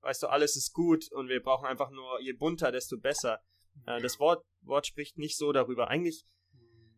[0.01, 3.41] weißt du, alles ist gut und wir brauchen einfach nur, je bunter, desto besser.
[3.85, 5.89] Äh, das Wort, Wort spricht nicht so darüber.
[5.89, 6.25] Eigentlich,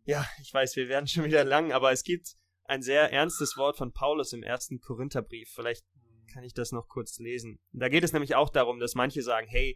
[0.06, 3.78] ja, ich weiß, wir werden schon wieder lang, aber es gibt ein sehr ernstes Wort
[3.78, 5.52] von Paulus im ersten Korintherbrief.
[5.54, 5.84] Vielleicht
[6.32, 7.60] kann ich das noch kurz lesen.
[7.72, 9.76] Da geht es nämlich auch darum, dass manche sagen, hey,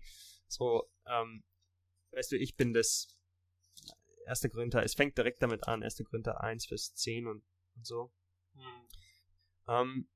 [0.53, 1.43] so, ähm,
[2.11, 3.15] weißt du, ich bin das,
[4.25, 4.49] 1.
[4.51, 6.03] Korinther, es fängt direkt damit an, 1.
[6.05, 7.43] Korinther 1, Vers 10 und,
[7.75, 8.11] und so.
[8.53, 8.87] Mhm.
[9.67, 10.09] Ähm,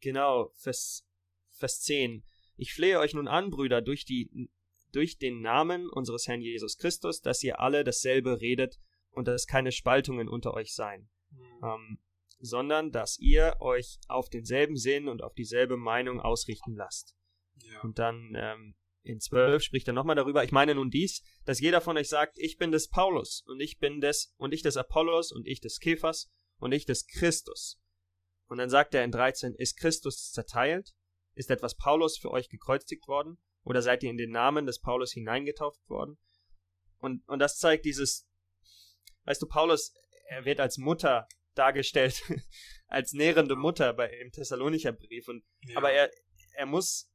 [0.00, 1.06] genau, Vers,
[1.50, 2.24] Vers 10.
[2.56, 4.50] Ich flehe euch nun an, Brüder, durch, die,
[4.92, 8.78] durch den Namen unseres Herrn Jesus Christus, dass ihr alle dasselbe redet
[9.10, 11.64] und dass keine Spaltungen unter euch seien, Mhm.
[11.64, 11.98] ähm,
[12.40, 17.16] sondern dass ihr euch auf denselben Sinn und auf dieselbe Meinung ausrichten lasst.
[17.56, 17.80] Ja.
[17.82, 21.80] Und dann ähm, in 12 spricht er nochmal darüber, ich meine nun dies, dass jeder
[21.80, 25.32] von euch sagt, ich bin des Paulus und ich bin des und ich des Apollos
[25.32, 27.80] und ich des Kephas und ich des Christus.
[28.46, 30.94] Und dann sagt er in 13, ist Christus zerteilt?
[31.34, 33.38] Ist etwas Paulus für euch gekreuzigt worden?
[33.64, 36.18] Oder seid ihr in den Namen des Paulus hineingetauft worden?
[36.98, 38.28] Und, und das zeigt dieses,
[39.24, 39.94] weißt du, Paulus,
[40.28, 42.22] er wird als Mutter dargestellt,
[42.86, 45.28] als nährende Mutter bei im Thessalonicher Brief.
[45.28, 45.78] Und ja.
[45.78, 46.10] aber er,
[46.54, 47.11] er muss,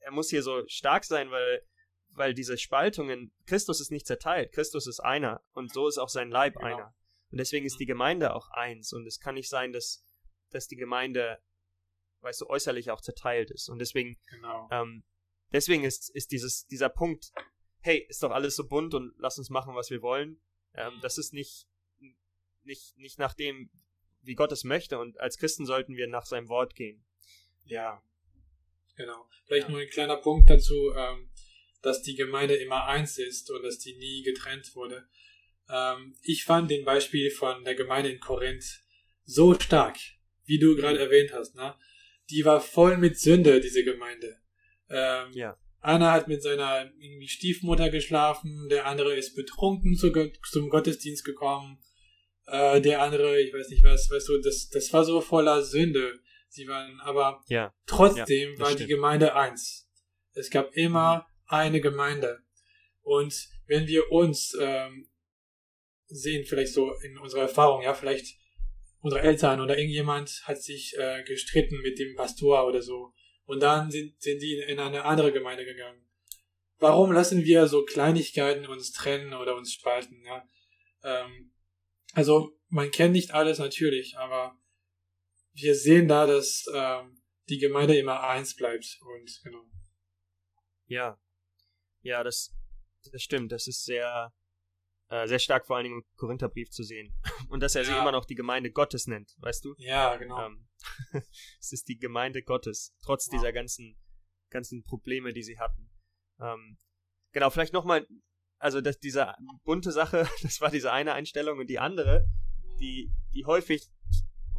[0.00, 1.66] er muss hier so stark sein, weil,
[2.14, 6.30] weil diese Spaltungen, Christus ist nicht zerteilt, Christus ist einer und so ist auch sein
[6.30, 6.66] Leib Genau.
[6.66, 6.94] einer.
[7.30, 10.04] Und deswegen ist die Gemeinde auch eins und es kann nicht sein, dass,
[10.50, 11.38] dass die Gemeinde,
[12.22, 13.68] weißt du, äußerlich auch zerteilt ist.
[13.68, 14.68] Und deswegen, genau.
[14.72, 15.04] ähm,
[15.52, 17.30] deswegen ist, ist dieses, dieser Punkt,
[17.82, 20.40] hey, ist doch alles so bunt und lass uns machen, was wir wollen.
[20.74, 21.68] Ähm, das ist nicht,
[22.62, 23.70] nicht, nicht nach dem,
[24.22, 27.04] wie Gott es möchte und als Christen sollten wir nach seinem Wort gehen.
[27.64, 28.02] Ja.
[29.00, 29.26] Genau.
[29.46, 29.72] Vielleicht Ja.
[29.72, 31.30] nur ein kleiner Punkt dazu, ähm,
[31.82, 35.06] dass die Gemeinde immer eins ist und dass die nie getrennt wurde.
[35.70, 38.80] Ähm, ich fand den Beispiel von der Gemeinde in Korinth
[39.24, 39.96] so stark,
[40.44, 41.54] wie du gerade erwähnt hast.
[41.54, 41.74] Ne?
[42.28, 44.36] Die war voll mit Sünde, diese Gemeinde.
[44.90, 45.56] Ähm, Ja.
[45.82, 50.12] Einer hat mit seiner irgendwie Stiefmutter geschlafen, der andere ist betrunken zu,
[50.52, 51.78] zum Gottesdienst gekommen,
[52.46, 56.20] äh, der andere, ich weiß nicht was, weißt du, das, das war so voller Sünde.
[56.50, 57.72] Sie waren aber Ja.
[57.86, 58.90] Trotzdem Ja, war die stimmt.
[58.90, 59.88] Gemeinde eins.
[60.34, 62.40] Es gab immer eine Gemeinde.
[63.02, 65.08] Und wenn wir uns ähm,
[66.06, 68.36] sehen, vielleicht so in unserer Erfahrung, ja, vielleicht
[69.00, 73.12] unsere Eltern oder irgendjemand hat sich äh, gestritten mit dem Pastor oder so.
[73.44, 76.04] Und dann sind, sind die in eine andere Gemeinde gegangen.
[76.78, 80.44] Warum lassen wir so Kleinigkeiten uns trennen oder uns spalten, ja?
[81.02, 81.52] Ähm,
[82.12, 84.58] also, man kennt nicht alles natürlich, aber
[85.62, 89.62] wir sehen da, dass ähm, die Gemeinde immer eins bleibt und genau.
[90.86, 91.20] Ja.
[92.02, 92.54] Ja, das,
[93.12, 93.52] das stimmt.
[93.52, 94.32] Das ist sehr,
[95.08, 97.12] äh, sehr stark vor allen Dingen im Korintherbrief zu sehen.
[97.50, 98.00] Und dass er sie Ja.
[98.00, 99.74] immer noch die Gemeinde Gottes nennt, weißt du?
[99.78, 100.46] Ja, genau.
[100.46, 100.68] Ähm,
[101.60, 103.32] es ist die Gemeinde Gottes, trotz Wow.
[103.38, 103.98] dieser ganzen,
[104.50, 105.90] ganzen Probleme, die sie hatten.
[106.40, 106.78] Ähm,
[107.32, 108.06] genau, vielleicht nochmal,
[108.58, 112.24] also dass diese bunte Sache, das war diese eine Einstellung und die andere,
[112.80, 113.86] die, die häufig,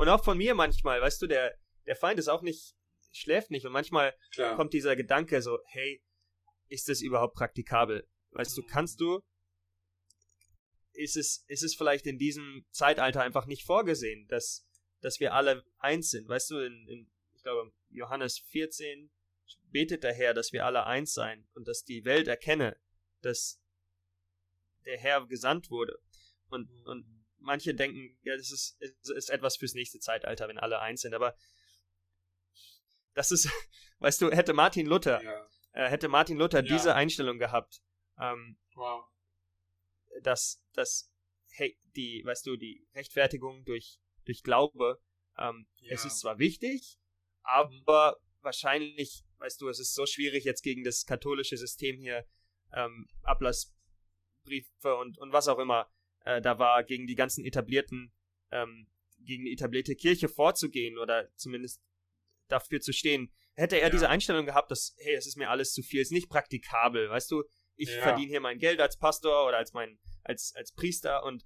[0.02, 2.76] und auch von mir manchmal, weißt du, der, der Feind ist auch nicht,
[3.12, 4.56] schläft nicht und manchmal Klar.
[4.56, 6.02] kommt dieser Gedanke so, hey,
[6.70, 8.08] ist das überhaupt praktikabel?
[8.32, 8.68] Weißt du, Mhm.
[8.68, 9.22] kannst du,
[10.94, 14.68] ist es, ist es vielleicht in diesem Zeitalter einfach nicht vorgesehen, dass,
[15.02, 16.28] dass wir alle eins sind?
[16.28, 19.12] Weißt du, in, in ich glaube, Johannes 14
[19.72, 22.76] betet der Herr, dass wir alle eins sein und dass die Welt erkenne,
[23.22, 23.62] dass
[24.86, 26.00] der Herr gesandt wurde.
[26.50, 30.80] Und, und manche denken, ja, das ist, ist, ist etwas fürs nächste Zeitalter, wenn alle
[30.80, 31.36] eins sind, aber
[33.14, 33.50] das ist,
[34.00, 36.76] weißt du, hätte Martin Luther, Ja, äh, hätte Martin Luther Ja.
[36.76, 37.82] diese Einstellung gehabt,
[38.20, 39.06] ähm, wow.
[40.22, 41.12] dass, dass,
[41.52, 45.02] hey, die, weißt du, die Rechtfertigung durch, durch Glaube,
[45.38, 45.96] ähm, Ja.
[45.96, 46.98] es ist zwar wichtig,
[47.44, 52.26] aber wahrscheinlich, weißt du, es ist so schwierig jetzt gegen das katholische System hier,
[52.74, 55.92] ähm, Ablassbriefe und, und was auch immer,
[56.26, 58.12] äh, da war gegen die ganzen etablierten,
[58.52, 58.88] ähm,
[59.20, 61.82] gegen die etablierte Kirche vorzugehen oder zumindest
[62.48, 63.32] dafür zu stehen.
[63.54, 63.90] Hätte er Ja.
[63.92, 67.30] diese Einstellung gehabt, dass, hey, es ist mir alles zu viel, ist nicht praktikabel, weißt
[67.32, 67.44] du,
[67.76, 68.02] ich Ja.
[68.02, 71.46] verdiene hier mein Geld als Pastor oder als mein, als, als Priester und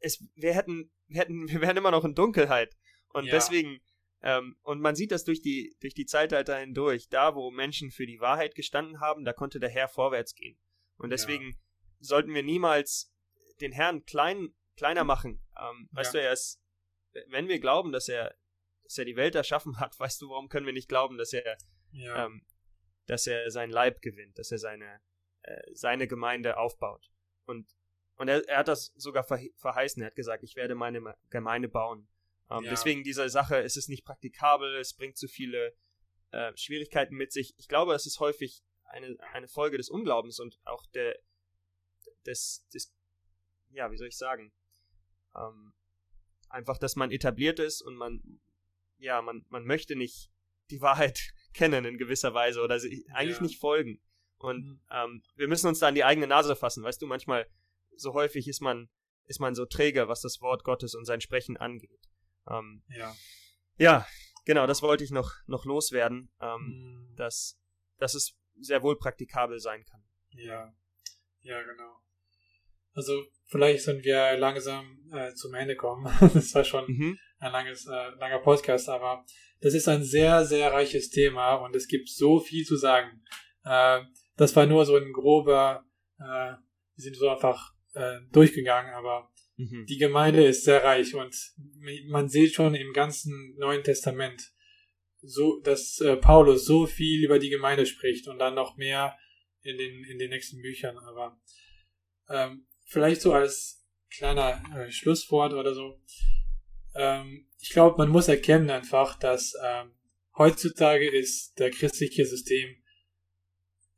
[0.00, 2.76] es, wir hätten, wir hätten, wir wären immer noch in Dunkelheit.
[3.08, 3.32] Und Ja.
[3.32, 3.80] deswegen,
[4.22, 8.06] ähm, und man sieht das durch die, durch die Zeitalter hindurch, da wo Menschen für
[8.06, 10.58] die Wahrheit gestanden haben, da konnte der Herr vorwärts gehen.
[10.96, 11.16] Und Ja.
[11.16, 11.58] deswegen
[11.98, 13.12] sollten wir niemals
[13.60, 15.44] den Herrn klein, kleiner machen.
[15.58, 16.20] Ähm, weißt Ja.
[16.20, 16.60] du, er ist,
[17.28, 18.34] wenn wir glauben, dass er,
[18.84, 21.56] dass er die Welt erschaffen hat, weißt du, warum können wir nicht glauben, dass er,
[21.92, 22.44] Ja, ähm,
[23.06, 25.00] dass er sein Leib gewinnt, dass er seine,
[25.42, 27.10] äh, seine Gemeinde aufbaut.
[27.46, 27.68] Und,
[28.16, 30.00] und er, er hat das sogar verhe- verheißen.
[30.02, 32.08] Er hat gesagt, ich werde meine Gemeinde bauen.
[32.50, 32.70] Ähm, Ja.
[32.70, 35.74] Deswegen diese Sache, es ist nicht praktikabel, es bringt zu viele
[36.30, 37.54] äh, Schwierigkeiten mit sich.
[37.58, 41.18] Ich glaube, es ist häufig eine, eine Folge des Unglaubens und auch der,
[42.26, 42.94] des, des,
[43.70, 44.52] ja, wie soll ich sagen,
[45.36, 45.72] ähm,
[46.48, 48.40] einfach, dass man etabliert ist und man,
[48.98, 50.30] ja, man, man möchte nicht
[50.70, 51.20] die Wahrheit
[51.54, 53.42] kennen in gewisser Weise oder sie eigentlich Ja.
[53.42, 54.00] nicht folgen.
[54.38, 54.80] Und Mhm.
[54.90, 56.82] ähm, wir müssen uns da an die eigene Nase fassen.
[56.82, 57.46] Weißt du, manchmal
[57.96, 58.88] so häufig ist man,
[59.26, 62.08] ist man so träge, was das Wort Gottes und sein Sprechen angeht.
[62.48, 63.14] Ähm, Ja.
[63.76, 64.06] ja,
[64.46, 67.58] genau, das wollte ich noch, noch loswerden, ähm, Mm, dass,
[67.98, 70.02] dass es sehr wohl praktikabel sein kann.
[70.30, 70.74] Ja.
[71.42, 72.00] Ja, genau.
[72.92, 76.06] Also vielleicht sollen wir langsam äh, zum Ende kommen.
[76.34, 77.18] Das war schon Mhm.
[77.38, 79.24] ein langes, äh, langer Podcast, aber
[79.60, 83.22] das ist ein sehr, sehr reiches Thema und es gibt so viel zu sagen.
[83.64, 84.00] Äh,
[84.36, 85.84] das war nur so ein grober,
[86.18, 86.56] äh, wir
[86.96, 89.84] sind so einfach äh, durchgegangen, aber Mhm.
[89.86, 91.36] die Gemeinde ist sehr reich und
[92.06, 94.40] man sieht schon im ganzen Neuen Testament,
[95.20, 99.18] so, dass äh, Paulus so viel über die Gemeinde spricht und dann noch mehr
[99.60, 100.96] in den, in den nächsten Büchern.
[100.96, 101.38] Aber
[102.30, 106.00] ähm, vielleicht so als kleiner äh, Schlusswort oder so.
[106.94, 109.92] Ähm, ich glaube, man muss erkennen einfach, dass ähm,
[110.36, 112.76] heutzutage ist der christliche System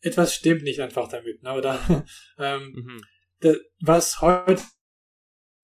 [0.01, 1.55] etwas stimmt nicht einfach damit, ne?
[1.55, 2.05] Oder
[2.39, 3.01] ähm, Mhm.
[3.41, 4.63] da- was heute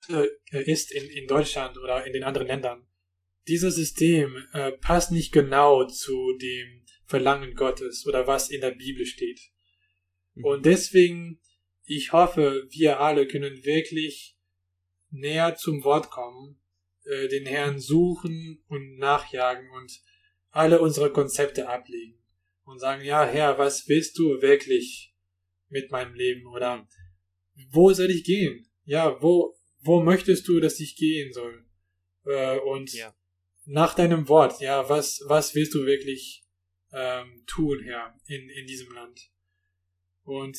[0.09, 0.29] äh,
[0.65, 2.87] ist in, in Deutschland oder in den anderen Ländern,
[3.47, 9.05] dieses System äh, passt nicht genau zu dem Verlangen Gottes oder was in der Bibel
[9.07, 9.41] steht.
[10.35, 10.45] Mhm.
[10.45, 11.41] Und deswegen,
[11.89, 14.37] ich hoffe, wir alle können wirklich
[15.11, 16.61] näher zum Wort kommen,
[17.05, 20.03] äh, den Herrn suchen und nachjagen und
[20.51, 22.23] alle unsere Konzepte ablegen
[22.65, 25.15] und sagen, ja, Herr, was willst du wirklich
[25.71, 26.87] mit meinem Leben oder
[27.71, 28.69] wo soll ich gehen?
[28.85, 31.65] Ja, wo, wo möchtest du, dass ich gehen soll?
[32.27, 33.15] Äh, und Ja.
[33.65, 36.45] nach deinem Wort, ja, was, was willst du wirklich
[36.93, 39.31] ähm, tun, Herr, in, in diesem Land?
[40.25, 40.59] Und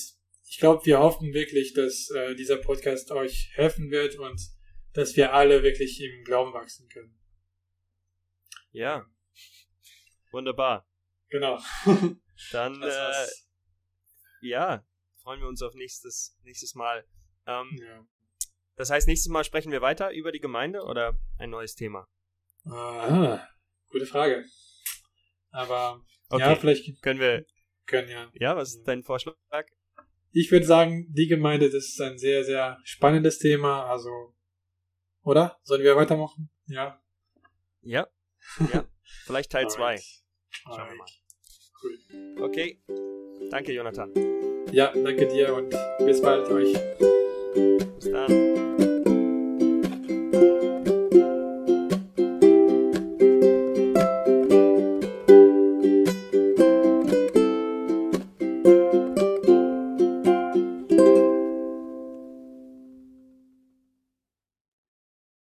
[0.50, 4.42] ich glaube, wir hoffen wirklich, dass äh, dieser Podcast euch helfen wird und
[4.94, 7.16] dass wir alle wirklich im Glauben wachsen können.
[8.72, 9.06] Ja.
[10.32, 10.88] Wunderbar.
[11.30, 11.60] Genau.
[12.52, 13.28] Dann, äh,
[14.42, 14.84] ja,
[15.22, 17.06] freuen wir uns auf nächstes, nächstes Mal.
[17.46, 18.06] Ähm, Ja.
[18.76, 22.08] das heißt, nächstes Mal sprechen wir weiter über die Gemeinde oder ein neues Thema?
[22.66, 23.48] Ah,
[23.90, 24.46] gute Frage.
[25.52, 26.42] Aber Okay.
[26.44, 27.46] ja, vielleicht Können wir,
[27.88, 28.32] können ja.
[28.36, 29.36] ja, was ist dein Vorschlag?
[30.32, 33.86] Ich würde sagen, die Gemeinde, das ist ein sehr, sehr spannendes Thema.
[33.90, 34.10] Also,
[35.24, 35.58] oder?
[35.64, 36.50] Sollen wir weitermachen?
[36.68, 37.02] Ja.
[37.82, 38.08] Ja,
[38.74, 38.86] ja,
[39.26, 39.82] vielleicht Teil 2.
[39.84, 40.04] Alright.
[40.50, 41.08] Schauen wir mal.
[41.82, 42.44] Cool.
[42.44, 42.82] Okay,
[43.50, 44.12] danke Jonathan.
[44.72, 45.70] Ja, danke dir und
[46.06, 46.74] bis bald euch.
[47.96, 48.69] Bis dann.